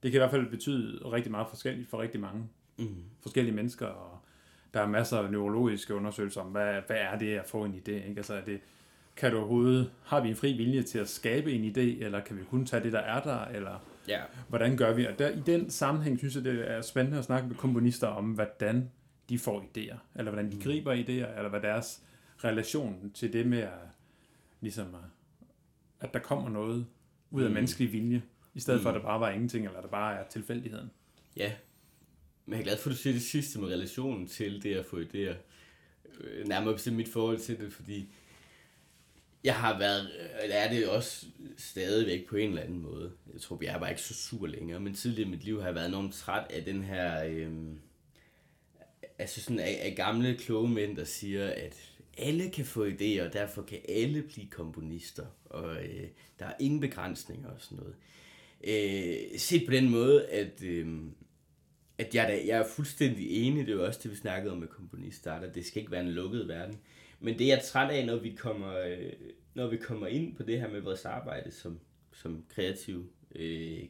det 0.03 0.11
kan 0.13 0.19
i 0.19 0.21
hvert 0.21 0.31
fald 0.31 0.51
betyde 0.51 1.01
rigtig 1.05 1.31
meget 1.31 1.47
forskelligt 1.49 1.89
for 1.91 2.03
rigtig 2.03 2.21
mange 2.21 2.45
mm. 2.79 2.95
forskellige 3.23 3.55
mennesker, 3.55 3.87
og 3.87 4.19
der 4.75 4.81
er 4.81 4.87
masser 4.89 5.19
af 5.19 5.31
neurologiske 5.33 5.95
undersøgelser 5.95 6.41
om, 6.41 6.47
hvad, 6.51 6.81
hvad 6.87 6.97
er 6.97 7.19
det 7.19 7.37
at 7.39 7.47
få 7.47 7.65
en 7.65 7.73
idé, 7.75 7.91
ikke? 7.91 8.15
Altså, 8.17 8.35
er 8.35 8.45
det, 8.45 8.61
kan 9.17 9.31
du 9.31 9.39
overhovedet, 9.39 9.91
har 10.05 10.21
vi 10.21 10.29
en 10.29 10.37
fri 10.37 10.53
vilje 10.57 10.83
til 10.83 10.99
at 10.99 11.09
skabe 11.09 11.53
en 11.53 11.65
idé, 11.77 12.05
eller 12.05 12.21
kan 12.21 12.37
vi 12.39 12.45
kun 12.45 12.67
tage 12.67 12.83
det, 12.83 12.93
der 12.93 12.99
er 12.99 13.23
der, 13.23 13.45
eller 13.45 13.85
Ja. 14.09 14.21
hvordan 14.49 14.77
gør 14.77 14.93
vi? 14.95 15.07
Og 15.07 15.19
der, 15.19 15.29
i 15.29 15.41
den 15.47 15.71
sammenhæng 15.71 16.19
synes 16.19 16.35
jeg, 16.37 16.45
det 16.45 16.71
er 16.71 16.81
spændende 16.83 17.19
at 17.19 17.25
snakke 17.25 17.49
med 17.49 17.57
komponister 17.57 18.07
om, 18.07 18.25
hvordan 18.25 18.91
de 19.29 19.39
får 19.39 19.61
idéer, 19.61 19.97
eller 20.15 20.31
hvordan 20.33 20.51
de 20.51 20.57
Mm. 20.57 20.63
griber 20.63 20.93
idéer, 20.95 21.37
eller 21.39 21.49
hvad 21.49 21.61
deres 21.61 22.03
relation 22.45 23.11
til 23.15 23.33
det 23.33 23.47
med 23.47 23.59
at, 23.59 23.71
ligesom, 24.61 24.87
at, 24.95 25.01
at 26.01 26.13
der 26.15 26.19
kommer 26.21 26.49
noget 26.51 26.87
ud 27.31 27.43
af 27.43 27.49
Mm. 27.49 27.55
menneskelig 27.55 27.93
vilje, 27.93 28.23
i 28.61 28.63
stedet 28.63 28.81
for, 28.83 28.91
Mm. 28.91 28.97
at 28.97 29.01
der 29.01 29.07
bare 29.07 29.21
var 29.21 29.31
ingenting, 29.31 29.67
eller 29.67 29.81
der 29.81 29.89
bare 29.89 30.19
er 30.21 30.29
tilfældigheden. 30.29 30.91
Ja. 31.37 31.53
Men 32.47 32.53
jeg 32.53 32.61
er 32.61 32.65
glad 32.65 32.77
for, 32.79 32.91
at 32.91 32.97
du 32.97 32.99
siger 33.01 33.13
det 33.13 33.23
sidste 33.23 33.61
med 33.61 33.69
relationen 33.69 34.27
til 34.29 34.63
det 34.63 34.75
at 34.75 34.87
få 34.87 35.01
idéer. 35.01 35.35
Øh, 36.21 36.49
Nærmere 36.49 36.75
bestemt 36.75 36.97
mit 36.97 37.09
forhold 37.09 37.39
til 37.39 37.59
det, 37.59 37.73
fordi 37.73 38.13
jeg 39.45 39.55
har 39.55 39.79
været, 39.79 40.11
eller 40.43 40.57
er 40.57 40.73
det 40.73 40.89
også 40.89 41.27
stadigvæk 41.57 42.29
på 42.29 42.37
en 42.37 42.49
eller 42.49 42.63
anden 42.63 42.79
måde. 42.79 43.13
Jeg 43.33 43.41
tror, 43.41 43.59
jeg 43.63 43.75
er 43.75 43.79
bare 43.79 43.91
ikke 43.91 44.03
så 44.03 44.15
super 44.15 44.47
længere, 44.47 44.81
men 44.81 44.95
tidligere 44.95 45.29
i 45.29 45.31
mit 45.31 45.45
liv 45.45 45.59
har 45.59 45.67
jeg 45.67 45.75
været 45.75 45.89
enormt 45.89 46.15
træt 46.15 46.47
af 46.51 46.65
den 46.65 46.83
her, 46.83 47.25
øhm, 47.25 47.79
altså 49.19 49.41
sådan 49.43 49.59
af, 49.61 49.79
af 49.83 49.95
gamle 49.97 50.37
kloge 50.37 50.69
mænd, 50.69 50.97
der 50.97 51.05
siger, 51.05 51.51
at 51.51 51.77
alle 52.19 52.51
kan 52.51 52.65
få 52.65 52.87
idéer, 52.89 53.23
og 53.23 53.33
derfor 53.33 53.63
kan 53.63 53.79
alle 53.89 54.23
blive 54.23 54.47
komponister, 54.51 55.27
og 55.45 55.77
øh, 55.85 56.09
der 56.39 56.47
er 56.47 56.55
ingen 56.61 56.81
begrænsninger 56.81 57.49
og 57.49 57.61
sådan 57.61 57.79
noget. 57.79 57.95
Øh, 58.65 59.39
set 59.39 59.67
på 59.67 59.73
den 59.73 59.89
måde, 59.89 60.27
at, 60.27 60.63
øh, 60.63 60.89
at 61.99 62.15
jeg, 62.15 62.29
da, 62.29 62.47
jeg 62.47 62.59
er 62.59 62.69
fuldstændig 62.77 63.47
enig, 63.47 63.67
det 63.67 63.73
er 63.73 63.77
jo 63.77 63.85
også 63.87 64.01
det, 64.03 64.11
vi 64.11 64.17
snakkede 64.17 64.53
om 64.53 64.59
med 64.59 64.69
komponiststarter, 64.69 65.53
det 65.53 65.67
skal 65.67 65.81
ikke 65.81 65.93
være 65.93 66.01
en 66.01 66.11
lukket 66.11 66.49
verden. 66.49 66.79
Men 67.21 67.39
det 67.39 67.47
jeg 67.47 67.59
er 67.59 67.63
træt 67.63 67.91
af, 67.91 68.07
når 68.07 68.17
vi 68.17 68.31
kommer, 68.31 68.79
øh, 68.79 69.13
når 69.55 69.67
vi 69.67 69.77
kommer 69.77 70.07
ind 70.07 70.37
på 70.37 70.43
det 70.43 70.61
her 70.61 70.71
med 70.71 70.81
vores 70.81 71.05
arbejde 71.05 71.51
som, 71.51 71.81
som 72.13 72.45
kreative, 72.49 73.07
øh, 73.35 73.83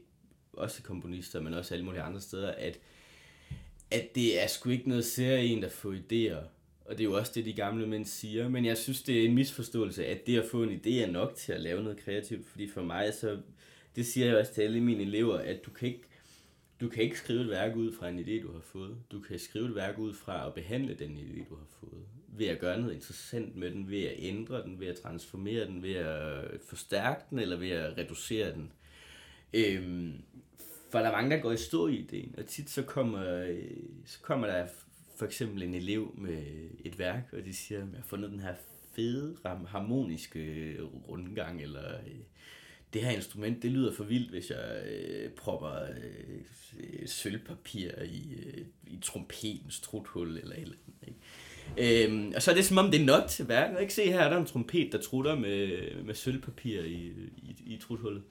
også 0.53 0.83
komponister, 0.83 1.41
men 1.41 1.55
også 1.55 1.75
alle 1.75 1.85
mulige 1.85 2.03
andre 2.03 2.21
steder, 2.21 2.51
at, 2.51 2.79
at 3.91 4.15
det 4.15 4.43
er 4.43 4.47
sgu 4.47 4.71
ikke 4.71 4.89
noget 4.89 5.05
serie 5.05 5.45
en, 5.45 5.63
der 5.63 5.69
får 5.69 5.93
idéer. 5.93 6.45
Og 6.85 6.99
det 6.99 7.01
er 7.01 7.05
jo 7.05 7.17
også 7.17 7.33
det, 7.35 7.45
de 7.45 7.53
gamle 7.53 7.87
mænd 7.87 8.05
siger. 8.05 8.49
Men 8.49 8.65
jeg 8.65 8.79
synes, 8.79 9.03
det 9.03 9.21
er 9.21 9.25
en 9.25 9.35
misforståelse, 9.35 10.07
at 10.07 10.27
det 10.27 10.39
at 10.39 10.49
få 10.51 10.63
en 10.63 10.81
idé 10.81 10.91
er 10.91 11.11
nok 11.11 11.35
til 11.35 11.53
at 11.53 11.61
lave 11.61 11.83
noget 11.83 11.99
kreativt. 11.99 12.47
Fordi 12.47 12.69
for 12.69 12.83
mig, 12.83 13.15
så 13.15 13.39
det 13.97 14.07
siger 14.07 14.27
jeg 14.27 14.37
også 14.37 14.55
til 14.55 14.63
alle 14.63 14.81
mine 14.81 15.03
elever, 15.03 15.39
at 15.39 15.67
du 15.67 15.71
kan 15.71 15.89
ikke 15.89 16.03
du 16.81 16.89
kan 16.89 17.03
ikke 17.03 17.19
skrive 17.19 17.41
et 17.41 17.49
værk 17.49 17.77
ud 17.77 17.93
fra 17.93 18.09
en 18.09 18.19
idé, 18.19 18.43
du 18.43 18.53
har 18.53 18.61
fået. 18.61 18.97
Du 19.13 19.21
kan 19.21 19.39
skrive 19.39 19.69
et 19.69 19.75
værk 19.75 19.99
ud 19.99 20.15
fra 20.15 20.47
at 20.47 20.55
behandle 20.55 20.95
den 20.95 21.19
idé, 21.19 21.49
du 21.49 21.57
har 21.57 21.67
fået. 21.81 22.03
Ved 22.29 22.47
at 22.47 22.59
gøre 22.59 22.81
noget 22.81 22.95
interessant 22.95 23.57
med 23.57 23.71
den, 23.71 23.91
ved 23.91 24.03
at 24.03 24.15
ændre 24.19 24.63
den, 24.63 24.81
ved 24.81 24.87
at 24.87 24.97
transformere 24.97 25.67
den, 25.67 25.83
ved 25.83 25.95
at 25.95 26.61
forstærke 26.69 27.25
den, 27.31 27.39
eller 27.39 27.57
ved 27.57 27.71
at 27.71 27.99
reducere 27.99 28.53
den. 28.53 28.73
Øhm, 29.55 30.13
for 30.91 30.99
der 30.99 31.07
er 31.07 31.13
mange, 31.13 31.37
der 31.37 31.43
går 31.43 31.53
i 31.53 31.57
stå 31.57 31.87
i 31.87 31.97
ideen, 31.97 32.35
og 32.39 32.47
tit 32.47 32.71
så 32.71 32.83
kommer, 32.83 33.47
så 34.07 34.21
kommer 34.21 34.47
der 34.47 34.67
for 35.17 35.27
eksempel 35.27 35.63
en 35.63 35.75
elev 35.75 36.15
med 36.19 36.43
et 36.85 36.99
værk, 36.99 37.33
og 37.33 37.45
de 37.45 37.55
siger, 37.55 37.83
at 37.83 37.87
jeg 37.89 37.97
har 37.97 38.05
fundet 38.05 38.31
den 38.31 38.41
her 38.41 38.55
fede, 38.93 39.37
harmoniske 39.69 40.77
rundgang, 41.09 41.63
eller 41.63 41.99
det 42.95 43.03
her 43.03 43.11
instrument, 43.11 43.63
det 43.63 43.71
lyder 43.71 43.93
for 43.95 44.05
vildt, 44.05 44.31
hvis 44.31 44.51
jeg 44.51 44.83
øh, 44.91 45.31
propper 45.31 45.73
øh, 45.83 47.07
sølvpapir 47.07 47.91
i, 48.03 48.35
øh, 48.47 48.65
i 48.87 48.99
trompetens 49.03 49.81
truthul 49.81 50.29
eller 50.37 50.53
et 50.57 50.63
eller 50.63 50.75
andet. 50.87 51.09
Ikke? 51.09 52.05
Øhm, 52.07 52.33
og 52.37 52.43
så 52.43 52.51
er 52.51 52.55
det 52.55 52.65
som 52.65 52.79
om, 52.79 52.91
det 52.91 53.01
er 53.01 53.05
nok 53.05 53.29
til 53.29 53.49
værket. 53.49 53.81
Ikke 53.81 53.95
se 53.95 54.05
her, 54.13 54.29
der 54.29 54.37
er 54.37 54.41
en 54.41 54.47
trompet, 54.47 54.89
der 54.93 54.99
trutter 55.01 55.35
med, 55.35 55.91
med 56.05 56.15
sølvpapir 56.15 56.81
i, 56.83 57.13
i, 57.37 57.57
i 57.67 57.77
truthullet. 57.83 58.23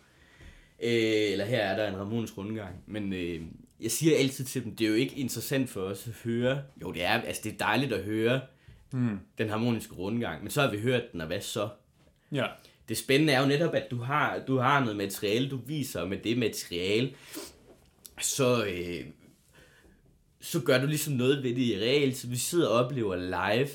Øh, 0.84 1.32
eller 1.32 1.45
her 1.45 1.60
er 1.60 1.76
der 1.78 1.88
en 1.93 1.98
Ramones 2.00 2.38
rundgang. 2.38 2.76
Men 2.88 3.13
øh, 3.13 3.41
jeg 3.82 3.91
siger 3.91 4.17
altid 4.17 4.45
til 4.45 4.63
dem, 4.63 4.76
det 4.76 4.86
er 4.86 4.89
jo 4.89 4.95
ikke 4.95 5.15
interessant 5.15 5.69
for 5.69 5.82
os 5.82 6.08
at 6.08 6.13
høre. 6.13 6.62
Jo, 6.82 6.91
det 6.91 7.04
er, 7.04 7.10
altså, 7.22 7.41
det 7.43 7.54
er 7.54 7.58
dejligt 7.58 7.93
at 7.93 8.04
høre 8.04 8.41
Mm. 8.91 9.19
den 9.38 9.50
harmoniske 9.50 9.93
rundgang, 9.93 10.43
men 10.43 10.52
så 10.52 10.62
har 10.62 10.72
vi 10.72 10.80
hørt 10.80 11.12
den, 11.12 11.22
og 11.22 11.28
hvad 11.28 11.41
så? 11.41 11.69
Ja, 12.32 12.45
Det 12.89 12.97
spændende 12.97 13.34
er 13.34 13.41
jo 13.41 13.47
netop, 13.47 13.73
at 13.73 13.91
du 13.91 13.97
har, 13.97 14.39
du 14.47 14.58
har 14.58 14.80
noget 14.80 14.97
materiale, 14.97 15.49
du 15.49 15.60
viser, 15.65 16.06
med 16.06 16.17
det 16.17 16.38
materiale, 16.38 17.13
så, 18.21 18.65
øh, 18.65 19.06
så 20.41 20.60
gør 20.60 20.82
du 20.82 20.88
ligesom 20.88 21.13
noget 21.13 21.43
ved 21.43 21.56
det 21.56 21.62
i 21.62 21.78
reelt, 21.78 22.17
så 22.17 22.28
vi 22.28 22.36
sidder 22.36 22.67
og 22.67 22.86
oplever 22.86 23.15
live. 23.15 23.69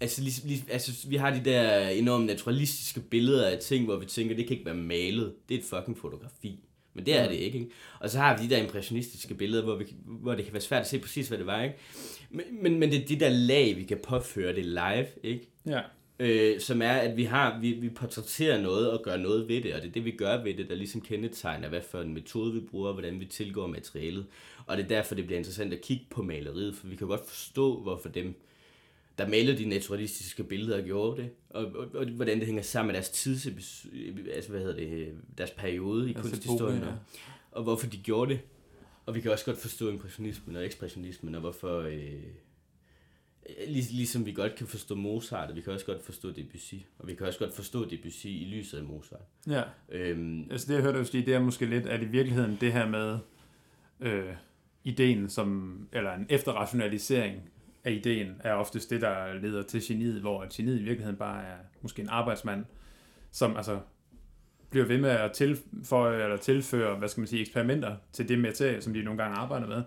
Altså, 0.00 0.22
ligesom, 0.22 0.48
ligesom, 0.48 0.68
altså, 0.70 1.08
vi 1.08 1.16
har 1.16 1.30
de 1.30 1.44
der 1.44 1.88
enormt 1.88 2.26
naturalistiske 2.26 3.00
billeder 3.00 3.48
af 3.48 3.58
ting, 3.58 3.84
hvor 3.84 3.96
vi 3.96 4.06
tænker, 4.06 4.36
det 4.36 4.46
kan 4.46 4.56
ikke 4.56 4.66
være 4.66 4.74
malet, 4.74 5.34
det 5.48 5.54
er 5.54 5.58
et 5.58 5.64
fucking 5.64 5.98
fotografi. 5.98 6.58
Men 6.94 7.06
det 7.06 7.18
er 7.18 7.28
det 7.28 7.34
ikke, 7.34 7.58
ikke? 7.58 7.70
Og 8.00 8.10
så 8.10 8.18
har 8.18 8.36
vi 8.36 8.44
de 8.44 8.50
der 8.50 8.62
impressionistiske 8.62 9.34
billeder, 9.34 9.62
hvor, 9.62 9.76
vi, 9.76 9.84
hvor 10.06 10.34
det 10.34 10.44
kan 10.44 10.54
være 10.54 10.62
svært 10.62 10.80
at 10.80 10.88
se 10.88 10.98
præcis, 10.98 11.28
hvad 11.28 11.38
det 11.38 11.46
var, 11.46 11.62
ikke? 11.62 11.76
Men, 12.30 12.44
men, 12.62 12.78
men 12.78 12.90
det 12.90 13.02
er 13.02 13.06
de 13.06 13.20
der 13.20 13.28
lag, 13.28 13.76
vi 13.76 13.82
kan 13.82 13.98
påføre 14.04 14.54
det 14.54 14.64
live, 14.66 15.06
ikke? 15.22 15.48
ja, 15.66 15.80
øh, 16.22 16.60
som 16.60 16.82
er, 16.82 16.92
at 16.92 17.16
vi 17.16 17.24
har 17.24 17.60
vi, 17.60 17.72
vi 17.72 17.88
portrætterer 17.88 18.60
noget 18.60 18.90
og 18.90 19.02
gør 19.02 19.16
noget 19.16 19.48
ved 19.48 19.62
det, 19.62 19.74
og 19.74 19.82
det 19.82 19.88
er 19.88 19.92
det, 19.92 20.04
vi 20.04 20.10
gør 20.10 20.42
ved 20.42 20.54
det, 20.54 20.68
der 20.68 20.74
ligesom 20.74 21.00
kendetegner, 21.00 21.68
hvad 21.68 21.82
for 21.82 22.00
en 22.00 22.14
metode 22.14 22.54
vi 22.54 22.60
bruger, 22.60 22.88
og 22.88 22.94
hvordan 22.94 23.20
vi 23.20 23.24
tilgår 23.24 23.66
materialet. 23.66 24.26
Og 24.66 24.76
det 24.76 24.84
er 24.84 24.88
derfor, 24.88 25.14
det 25.14 25.26
bliver 25.26 25.38
interessant 25.38 25.72
at 25.72 25.80
kigge 25.80 26.06
på 26.10 26.22
maleriet, 26.22 26.76
for 26.76 26.86
vi 26.86 26.96
kan 26.96 27.06
godt 27.06 27.28
forstå, 27.28 27.80
hvorfor 27.80 28.08
dem, 28.08 28.34
der 29.18 29.28
malede 29.28 29.58
de 29.58 29.64
naturalistiske 29.68 30.44
billeder, 30.44 30.82
gjorde 30.82 31.22
det, 31.22 31.30
og, 31.50 31.64
og, 31.64 31.86
og 31.94 32.06
hvordan 32.06 32.38
det 32.38 32.46
hænger 32.46 32.62
sammen 32.62 32.86
med 32.86 32.94
deres 32.94 33.10
tids, 33.10 33.46
altså 34.34 34.50
hvad 34.50 34.60
hedder 34.60 34.76
det, 34.76 35.14
deres 35.38 35.50
periode 35.50 36.10
i 36.10 36.14
Altså 36.14 36.30
kunsthistorien, 36.30 36.78
ja. 36.82 36.86
og, 36.86 36.94
og 37.52 37.62
hvorfor 37.62 37.86
de 37.86 37.96
gjorde 37.96 38.32
det. 38.32 38.40
Og 39.06 39.14
vi 39.14 39.20
kan 39.20 39.30
også 39.30 39.44
godt 39.44 39.58
forstå 39.58 39.90
impressionismen 39.90 40.56
og 40.56 40.64
ekspressionismen, 40.64 41.34
og 41.34 41.40
hvorfor... 41.40 41.80
Øh, 41.80 42.12
Lig, 43.68 43.84
ligesom 43.90 44.26
vi 44.26 44.32
godt 44.32 44.54
kan 44.54 44.66
forstå 44.66 44.94
Mozart, 44.94 45.50
og 45.50 45.56
vi 45.56 45.60
kan 45.60 45.72
også 45.72 45.86
godt 45.86 46.02
forstå 46.04 46.30
Debussy. 46.30 46.74
Og 46.98 47.08
vi 47.08 47.14
kan 47.14 47.26
også 47.26 47.38
godt 47.38 47.54
forstå 47.54 47.84
Debussy 47.84 48.26
i 48.26 48.48
lyset 48.56 48.78
af 48.78 48.84
Mozart. 48.84 49.20
ja. 49.48 49.62
Øhm, 49.88 50.46
Altså 50.50 50.66
det, 50.68 50.74
jeg 50.74 50.82
hørte 50.82 50.98
dig 50.98 51.06
sige, 51.06 51.26
det 51.26 51.34
er 51.34 51.40
måske 51.40 51.66
lidt, 51.66 51.86
at 51.86 52.02
i 52.02 52.04
virkeligheden 52.04 52.58
det 52.60 52.72
her 52.72 52.88
med 52.88 53.18
øh, 54.00 54.34
ideen 54.84 55.28
som, 55.28 55.78
eller 55.92 56.14
en 56.14 56.26
efterrationalisering 56.28 57.42
af 57.84 57.92
ideen, 57.92 58.40
er 58.40 58.52
oftest 58.54 58.90
det, 58.90 59.00
der 59.00 59.34
leder 59.34 59.62
til 59.62 59.80
geniet, 59.84 60.20
hvor 60.20 60.46
geniet 60.56 60.80
i 60.80 60.82
virkeligheden 60.82 61.16
bare 61.16 61.44
er 61.44 61.56
måske 61.82 62.02
en 62.02 62.08
arbejdsmand, 62.08 62.64
som 63.30 63.56
altså 63.56 63.80
bliver 64.70 64.86
ved 64.86 64.98
med 64.98 65.10
at 65.10 65.32
tilføje 65.32 66.22
eller 66.22 66.36
tilføre, 66.36 66.96
hvad 66.96 67.08
skal 67.08 67.20
man 67.20 67.28
sige, 67.28 67.40
eksperimenter 67.40 67.96
til 68.12 68.28
det 68.28 68.38
materie, 68.38 68.82
som 68.82 68.94
de 68.94 69.02
nogle 69.02 69.22
gange 69.22 69.36
arbejder 69.36 69.66
med. 69.66 69.82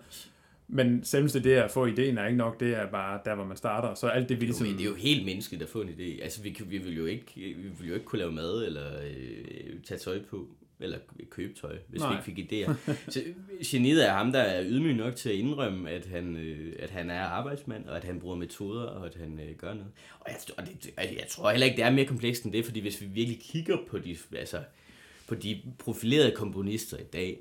Men 0.67 1.03
selveste 1.03 1.43
det 1.43 1.51
at 1.51 1.71
få 1.71 1.85
ideen 1.85 2.17
er 2.17 2.25
ikke 2.25 2.37
nok, 2.37 2.59
det 2.59 2.73
er 2.73 2.87
bare 2.91 3.19
der, 3.25 3.35
hvor 3.35 3.45
man 3.45 3.57
starter. 3.57 3.93
Så 3.93 4.07
alt 4.07 4.29
det, 4.29 4.41
vi 4.41 4.45
ligesom... 4.45 4.67
jo, 4.67 4.73
det 4.73 4.81
er 4.81 4.85
jo 4.85 4.95
helt 4.95 5.25
menneskeligt 5.25 5.63
at 5.63 5.69
få 5.69 5.81
en 5.81 5.89
idé. 5.89 6.23
Altså, 6.23 6.41
vi, 6.41 6.57
vi, 6.65 6.77
vil 6.77 6.95
jo 6.97 7.05
ikke, 7.05 7.25
vi 7.35 7.69
vil 7.79 7.87
jo 7.87 7.93
ikke 7.93 8.05
kunne 8.05 8.19
lave 8.19 8.31
mad, 8.31 8.65
eller 8.65 9.01
øh, 9.01 9.81
tage 9.83 9.97
tøj 9.97 10.19
på, 10.29 10.47
eller 10.79 10.97
købe 11.29 11.53
tøj, 11.53 11.77
hvis 11.87 12.01
Nej. 12.01 12.09
Vi 12.09 12.15
ikke 12.15 12.49
fik 12.49 12.67
idéer. 12.67 12.73
Så 13.13 13.23
geniet 13.65 14.07
er 14.07 14.13
ham, 14.13 14.31
der 14.31 14.39
er 14.39 14.63
ydmyg 14.67 14.93
nok 14.93 15.15
til 15.15 15.29
at 15.29 15.35
indrømme, 15.35 15.89
at 15.89 16.05
han, 16.05 16.35
øh, 16.35 16.75
at 16.79 16.89
han 16.89 17.09
er 17.09 17.21
arbejdsmand, 17.21 17.85
og 17.85 17.97
at 17.97 18.03
han 18.03 18.19
bruger 18.19 18.35
metoder, 18.35 18.83
og 18.83 19.05
at 19.05 19.15
han 19.15 19.39
øh, 19.39 19.55
gør 19.55 19.73
noget. 19.73 19.91
Og, 20.19 20.27
jeg, 20.27 20.37
og 20.57 20.65
det, 20.65 20.91
jeg, 20.97 21.25
tror 21.29 21.51
heller 21.51 21.65
ikke, 21.65 21.77
det 21.77 21.85
er 21.85 21.91
mere 21.91 22.05
komplekst 22.05 22.43
end 22.43 22.53
det, 22.53 22.65
fordi 22.65 22.79
hvis 22.79 23.01
vi 23.01 23.05
virkelig 23.05 23.39
kigger 23.39 23.77
på 23.89 23.99
de, 23.99 24.17
altså, 24.37 24.63
på 25.27 25.35
de 25.35 25.61
profilerede 25.79 26.31
komponister 26.31 26.97
i 26.97 27.03
dag, 27.13 27.39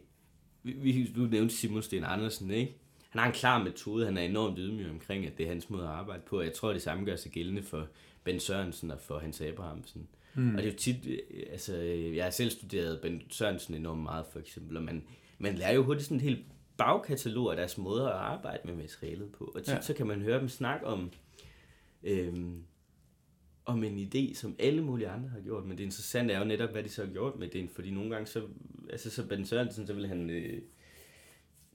vi, 0.63 1.13
du 1.17 1.21
nævnte 1.21 1.55
Simon 1.55 1.83
Sten 1.83 2.05
Andersen, 2.05 2.51
ikke? 2.51 2.75
Han 3.15 3.19
har 3.21 3.27
en 3.27 3.35
klar 3.35 3.63
metode, 3.63 4.05
han 4.05 4.17
er 4.17 4.23
enormt 4.23 4.59
ydmyg 4.59 4.91
omkring, 4.91 5.27
at 5.27 5.39
det 5.39 5.45
er 5.45 5.49
hans 5.49 5.71
måde 5.71 5.83
at 5.83 5.89
arbejde 5.89 6.23
på. 6.27 6.41
Jeg 6.41 6.53
tror, 6.53 6.73
det 6.73 6.83
samme 6.83 7.05
gør 7.05 7.17
sig 7.17 7.33
gældende 7.33 7.63
for 7.63 7.89
Ben 8.25 8.41
Sørensen 8.41 8.91
og 8.91 9.01
for 9.01 9.19
Hans 9.19 9.41
Abrahamsen. 9.41 10.09
Mm. 10.35 10.55
Og 10.55 10.63
det 10.63 10.69
er 10.69 10.73
jo 10.73 10.79
tit, 10.79 11.07
øh, 11.07 11.19
altså, 11.51 11.77
jeg 12.15 12.25
har 12.25 12.31
selv 12.31 12.51
studeret 12.51 13.01
Ben 13.01 13.23
Sørensen 13.31 13.75
enormt 13.75 14.03
meget, 14.03 14.27
for 14.33 14.39
eksempel, 14.39 14.77
og 14.77 14.83
man, 14.83 15.03
man 15.39 15.55
lærer 15.55 15.75
jo 15.75 15.83
hurtigt 15.83 16.07
sådan 16.07 16.17
et 16.17 16.23
helt 16.23 16.45
bagkatalog 16.77 17.51
af 17.51 17.57
deres 17.57 17.79
måder 17.79 18.09
at 18.09 18.15
arbejde 18.15 18.61
med 18.65 18.75
materialet 18.75 19.33
på. 19.33 19.53
Og 19.55 19.65
tit 19.65 19.75
ja. 19.75 19.81
Så 19.81 19.95
kan 19.95 20.07
man 20.07 20.21
høre 20.21 20.41
dem 20.41 20.49
snakke 20.49 20.87
om, 20.87 21.11
øhm, 22.03 22.63
om 23.65 23.85
en 23.85 24.09
idé, 24.09 24.35
som 24.35 24.57
alle 24.59 24.85
mulige 24.85 25.09
andre 25.09 25.29
har 25.29 25.41
gjort, 25.41 25.65
men 25.65 25.79
det 25.79 25.85
interessante 25.85 26.35
er 26.35 26.39
jo 26.39 26.45
netop, 26.45 26.71
hvad 26.71 26.83
de 26.83 26.89
så 26.89 27.05
har 27.05 27.13
gjort 27.13 27.39
med 27.39 27.49
det, 27.49 27.71
fordi 27.71 27.91
nogle 27.91 28.11
gange 28.11 28.27
så, 28.27 28.43
altså 28.91 29.11
så 29.11 29.27
Ben 29.27 29.45
Sørensen, 29.45 29.87
så 29.87 29.93
vil 29.93 30.07
han, 30.07 30.31
øh, 30.31 30.63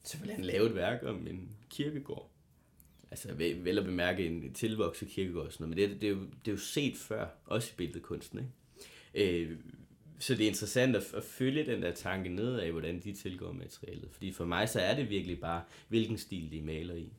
så 0.09 0.17
vil 0.17 0.31
han 0.31 0.45
lave 0.45 0.67
et 0.67 0.75
værk 0.75 1.03
om 1.03 1.27
en 1.27 1.49
kirkegård. 1.69 2.29
Altså 3.11 3.33
vel, 3.33 3.65
vel 3.65 3.77
at 3.77 3.85
bemærke 3.85 4.25
en 4.25 4.53
tilvokset 4.53 5.07
kirkegård 5.09 5.45
og 5.45 5.53
sådan 5.53 5.67
noget, 5.67 5.77
men 5.77 5.89
det, 5.89 6.01
det, 6.01 6.07
er 6.07 6.11
jo, 6.11 6.21
det 6.21 6.47
er 6.47 6.51
jo 6.51 6.57
set 6.57 6.97
før, 6.97 7.27
også 7.45 7.69
i 7.73 7.77
billedkunsten, 7.77 8.39
ikke? 8.39 9.41
Øh, 9.43 9.57
så 10.19 10.35
det 10.35 10.43
er 10.43 10.47
interessant 10.47 10.95
at, 10.95 11.03
at 11.13 11.23
følge 11.23 11.65
den 11.65 11.81
der 11.81 11.91
tanke 11.91 12.29
ned 12.29 12.59
af, 12.59 12.71
hvordan 12.71 12.99
de 12.99 13.13
tilgår 13.13 13.51
materialet. 13.51 14.09
Fordi 14.11 14.31
for 14.31 14.45
mig, 14.45 14.69
så 14.69 14.79
er 14.79 14.95
det 14.95 15.09
virkelig 15.09 15.39
bare, 15.39 15.63
hvilken 15.87 16.17
stil 16.17 16.51
de 16.51 16.61
maler 16.61 16.95
i. 16.95 17.13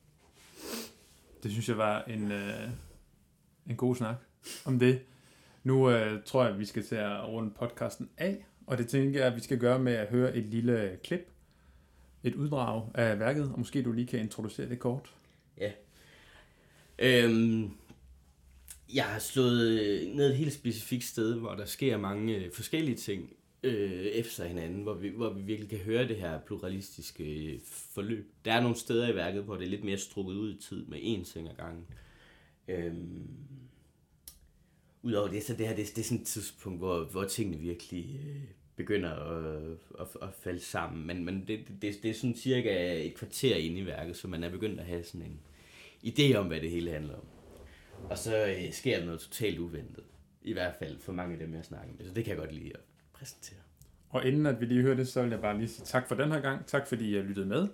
Det 1.43 1.51
synes 1.51 1.69
jeg 1.69 1.77
var 1.77 2.03
en, 2.03 2.31
øh, 2.31 2.69
en 3.69 3.75
god 3.75 3.95
snak 3.95 4.15
om 4.65 4.79
det. 4.79 5.01
Nu 5.63 5.89
øh, 5.89 6.23
tror 6.25 6.43
jeg, 6.43 6.53
at 6.53 6.59
vi 6.59 6.65
skal 6.65 6.83
til 6.83 6.95
at 6.95 7.27
runde 7.27 7.51
podcasten 7.59 8.09
af, 8.17 8.45
og 8.67 8.77
det 8.77 8.87
tænker 8.87 9.19
jeg, 9.19 9.27
at 9.27 9.35
vi 9.35 9.41
skal 9.41 9.59
gøre 9.59 9.79
med 9.79 9.93
at 9.93 10.07
høre 10.07 10.35
et 10.35 10.43
lille 10.43 10.99
klip, 11.03 11.30
et 12.23 12.35
uddrag 12.35 12.87
af 12.93 13.19
værket, 13.19 13.51
og 13.51 13.59
måske 13.59 13.81
du 13.81 13.91
lige 13.91 14.07
kan 14.07 14.19
introducere 14.19 14.69
det 14.69 14.79
kort. 14.79 15.13
Ja. 15.57 15.71
Øhm, 16.99 17.71
jeg 18.93 19.03
har 19.05 19.19
slået 19.19 20.15
ned 20.15 20.29
et 20.29 20.37
helt 20.37 20.53
specifikt 20.53 21.03
sted, 21.03 21.35
hvor 21.35 21.55
der 21.55 21.65
sker 21.65 21.97
mange 21.97 22.35
øh, 22.35 22.51
forskellige 22.53 22.97
ting 22.97 23.33
øh, 23.63 23.91
efter 23.91 24.45
hinanden, 24.45 24.83
hvor 24.83 24.93
vi, 24.93 25.09
hvor 25.09 25.33
vi 25.33 25.41
virkelig 25.41 25.69
kan 25.69 25.79
høre 25.79 26.07
det 26.07 26.15
her 26.15 26.39
pluralistiske 26.39 27.53
øh, 27.53 27.59
forløb. 27.65 28.31
Der 28.45 28.53
er 28.53 28.61
nogle 28.61 28.77
steder 28.77 29.07
i 29.07 29.15
værket, 29.15 29.43
hvor 29.43 29.55
det 29.55 29.65
er 29.65 29.69
lidt 29.69 29.83
mere 29.83 29.97
strukket 29.97 30.33
ud 30.33 30.53
i 30.53 30.61
tid 30.61 30.85
med 30.85 30.99
én 30.99 31.33
ting 31.33 31.49
ad 31.49 31.55
gangen. 31.55 31.85
Øhm, 32.67 33.27
Udover 35.03 35.27
det, 35.27 35.43
så 35.43 35.53
det 35.53 35.67
her 35.67 35.75
det, 35.75 35.91
det 35.95 35.97
er 35.97 36.03
sådan 36.03 36.21
et 36.21 36.27
tidspunkt, 36.27 36.79
hvor, 36.79 37.03
hvor 37.03 37.23
tingene 37.23 37.57
virkelig 37.57 38.19
øh, 38.25 38.43
begynder 38.81 39.11
at, 39.11 39.77
at, 39.99 40.07
at 40.21 40.29
falde 40.33 40.59
sammen. 40.59 41.07
Men, 41.07 41.25
men 41.25 41.43
det, 41.47 41.59
det, 41.81 42.03
det 42.03 42.09
er 42.09 42.13
sådan 42.13 42.35
cirka 42.35 43.05
et 43.05 43.15
kvarter 43.15 43.55
inde 43.55 43.77
i 43.77 43.85
værket, 43.85 44.17
så 44.17 44.27
man 44.27 44.43
er 44.43 44.49
begyndt 44.49 44.79
at 44.79 44.85
have 44.85 45.03
sådan 45.03 45.27
en 45.27 45.39
idé 46.05 46.35
om, 46.35 46.47
hvad 46.47 46.61
det 46.61 46.69
hele 46.69 46.91
handler 46.91 47.13
om. 47.13 47.25
Og 48.09 48.17
så 48.17 48.45
øh, 48.47 48.71
sker 48.71 48.97
der 48.97 49.05
noget 49.05 49.19
totalt 49.19 49.59
uventet. 49.59 50.03
I 50.41 50.53
hvert 50.53 50.75
fald 50.79 50.99
for 50.99 51.13
mange 51.13 51.33
af 51.33 51.39
dem, 51.39 51.53
jeg 51.53 51.65
snakker 51.65 51.93
med. 51.97 52.05
Så 52.05 52.13
det 52.13 52.25
kan 52.25 52.31
jeg 52.31 52.39
godt 52.39 52.53
lide 52.53 52.71
at 52.73 52.79
præsentere. 53.13 53.59
Og 54.09 54.25
inden 54.25 54.45
at 54.45 54.61
vi 54.61 54.65
lige 54.65 54.81
hører 54.81 54.95
det, 54.95 55.07
så 55.07 55.21
vil 55.21 55.31
jeg 55.31 55.41
bare 55.41 55.57
lige 55.57 55.67
sige 55.67 55.85
tak 55.85 56.07
for 56.07 56.15
den 56.15 56.31
her 56.31 56.39
gang. 56.39 56.65
Tak 56.65 56.87
fordi 56.87 57.17
I 57.17 57.21
lyttede 57.21 57.45
med. 57.45 57.67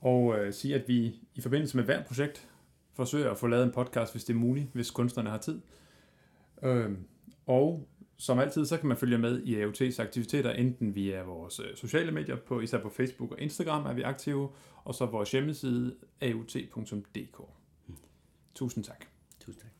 Og 0.00 0.38
øh, 0.38 0.52
sige, 0.52 0.74
at 0.74 0.88
vi 0.88 1.14
i 1.34 1.40
forbindelse 1.40 1.76
med 1.76 1.84
hver 1.84 2.04
projekt 2.04 2.48
forsøger 2.94 3.30
at 3.30 3.38
få 3.38 3.46
lavet 3.46 3.64
en 3.64 3.72
podcast, 3.72 4.12
hvis 4.12 4.24
det 4.24 4.34
er 4.34 4.38
muligt, 4.38 4.66
hvis 4.72 4.90
kunstnerne 4.90 5.30
har 5.30 5.38
tid. 5.38 5.60
Øh, 6.62 6.90
og 7.46 7.88
som 8.18 8.38
altid, 8.38 8.66
så 8.66 8.76
kan 8.78 8.88
man 8.88 8.96
følge 8.96 9.18
med 9.18 9.42
i 9.42 9.62
AOT's 9.62 10.02
aktiviteter, 10.02 10.52
enten 10.52 10.94
via 10.94 11.22
vores 11.22 11.60
øh, 11.60 11.76
sociale 11.76 12.12
medier, 12.12 12.36
på, 12.36 12.60
især 12.60 12.82
på 12.82 12.88
Facebook 12.88 13.32
og 13.32 13.40
Instagram 13.40 13.86
er 13.86 13.92
vi 13.92 14.02
aktive, 14.02 14.48
og 14.84 14.94
så 14.94 15.06
vores 15.06 15.30
hjemmeside 15.30 15.96
aot.dk. 16.20 17.40
Tusind 18.54 18.84
tak. 18.84 19.04
Tusind 19.40 19.62
tak. 19.62 19.70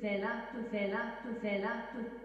falder, 0.00 0.34
du 0.54 0.60
falder, 0.70 1.04
du 1.24 1.40
falder, 1.42 1.74
du 1.94 2.17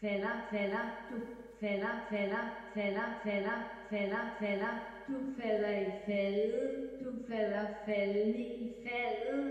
falder, 0.00 0.36
falder, 0.50 0.84
du 1.10 1.16
falder, 1.60 1.94
falder, 2.10 2.44
falder, 2.74 3.08
falder, 3.24 3.58
falder, 3.90 4.24
falder, 4.40 4.74
du 5.08 5.20
falder 5.36 5.70
i 5.70 5.92
faldet, 6.06 6.90
du 7.00 7.10
falder 7.28 7.66
faldende 7.84 8.38
i 8.40 8.74
faldet, 8.84 9.49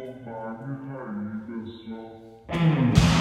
Hvor 0.00 0.44
mange 0.44 0.76
har 0.88 1.06
I 1.22 1.52
det 1.52 1.68
så? 1.68 3.19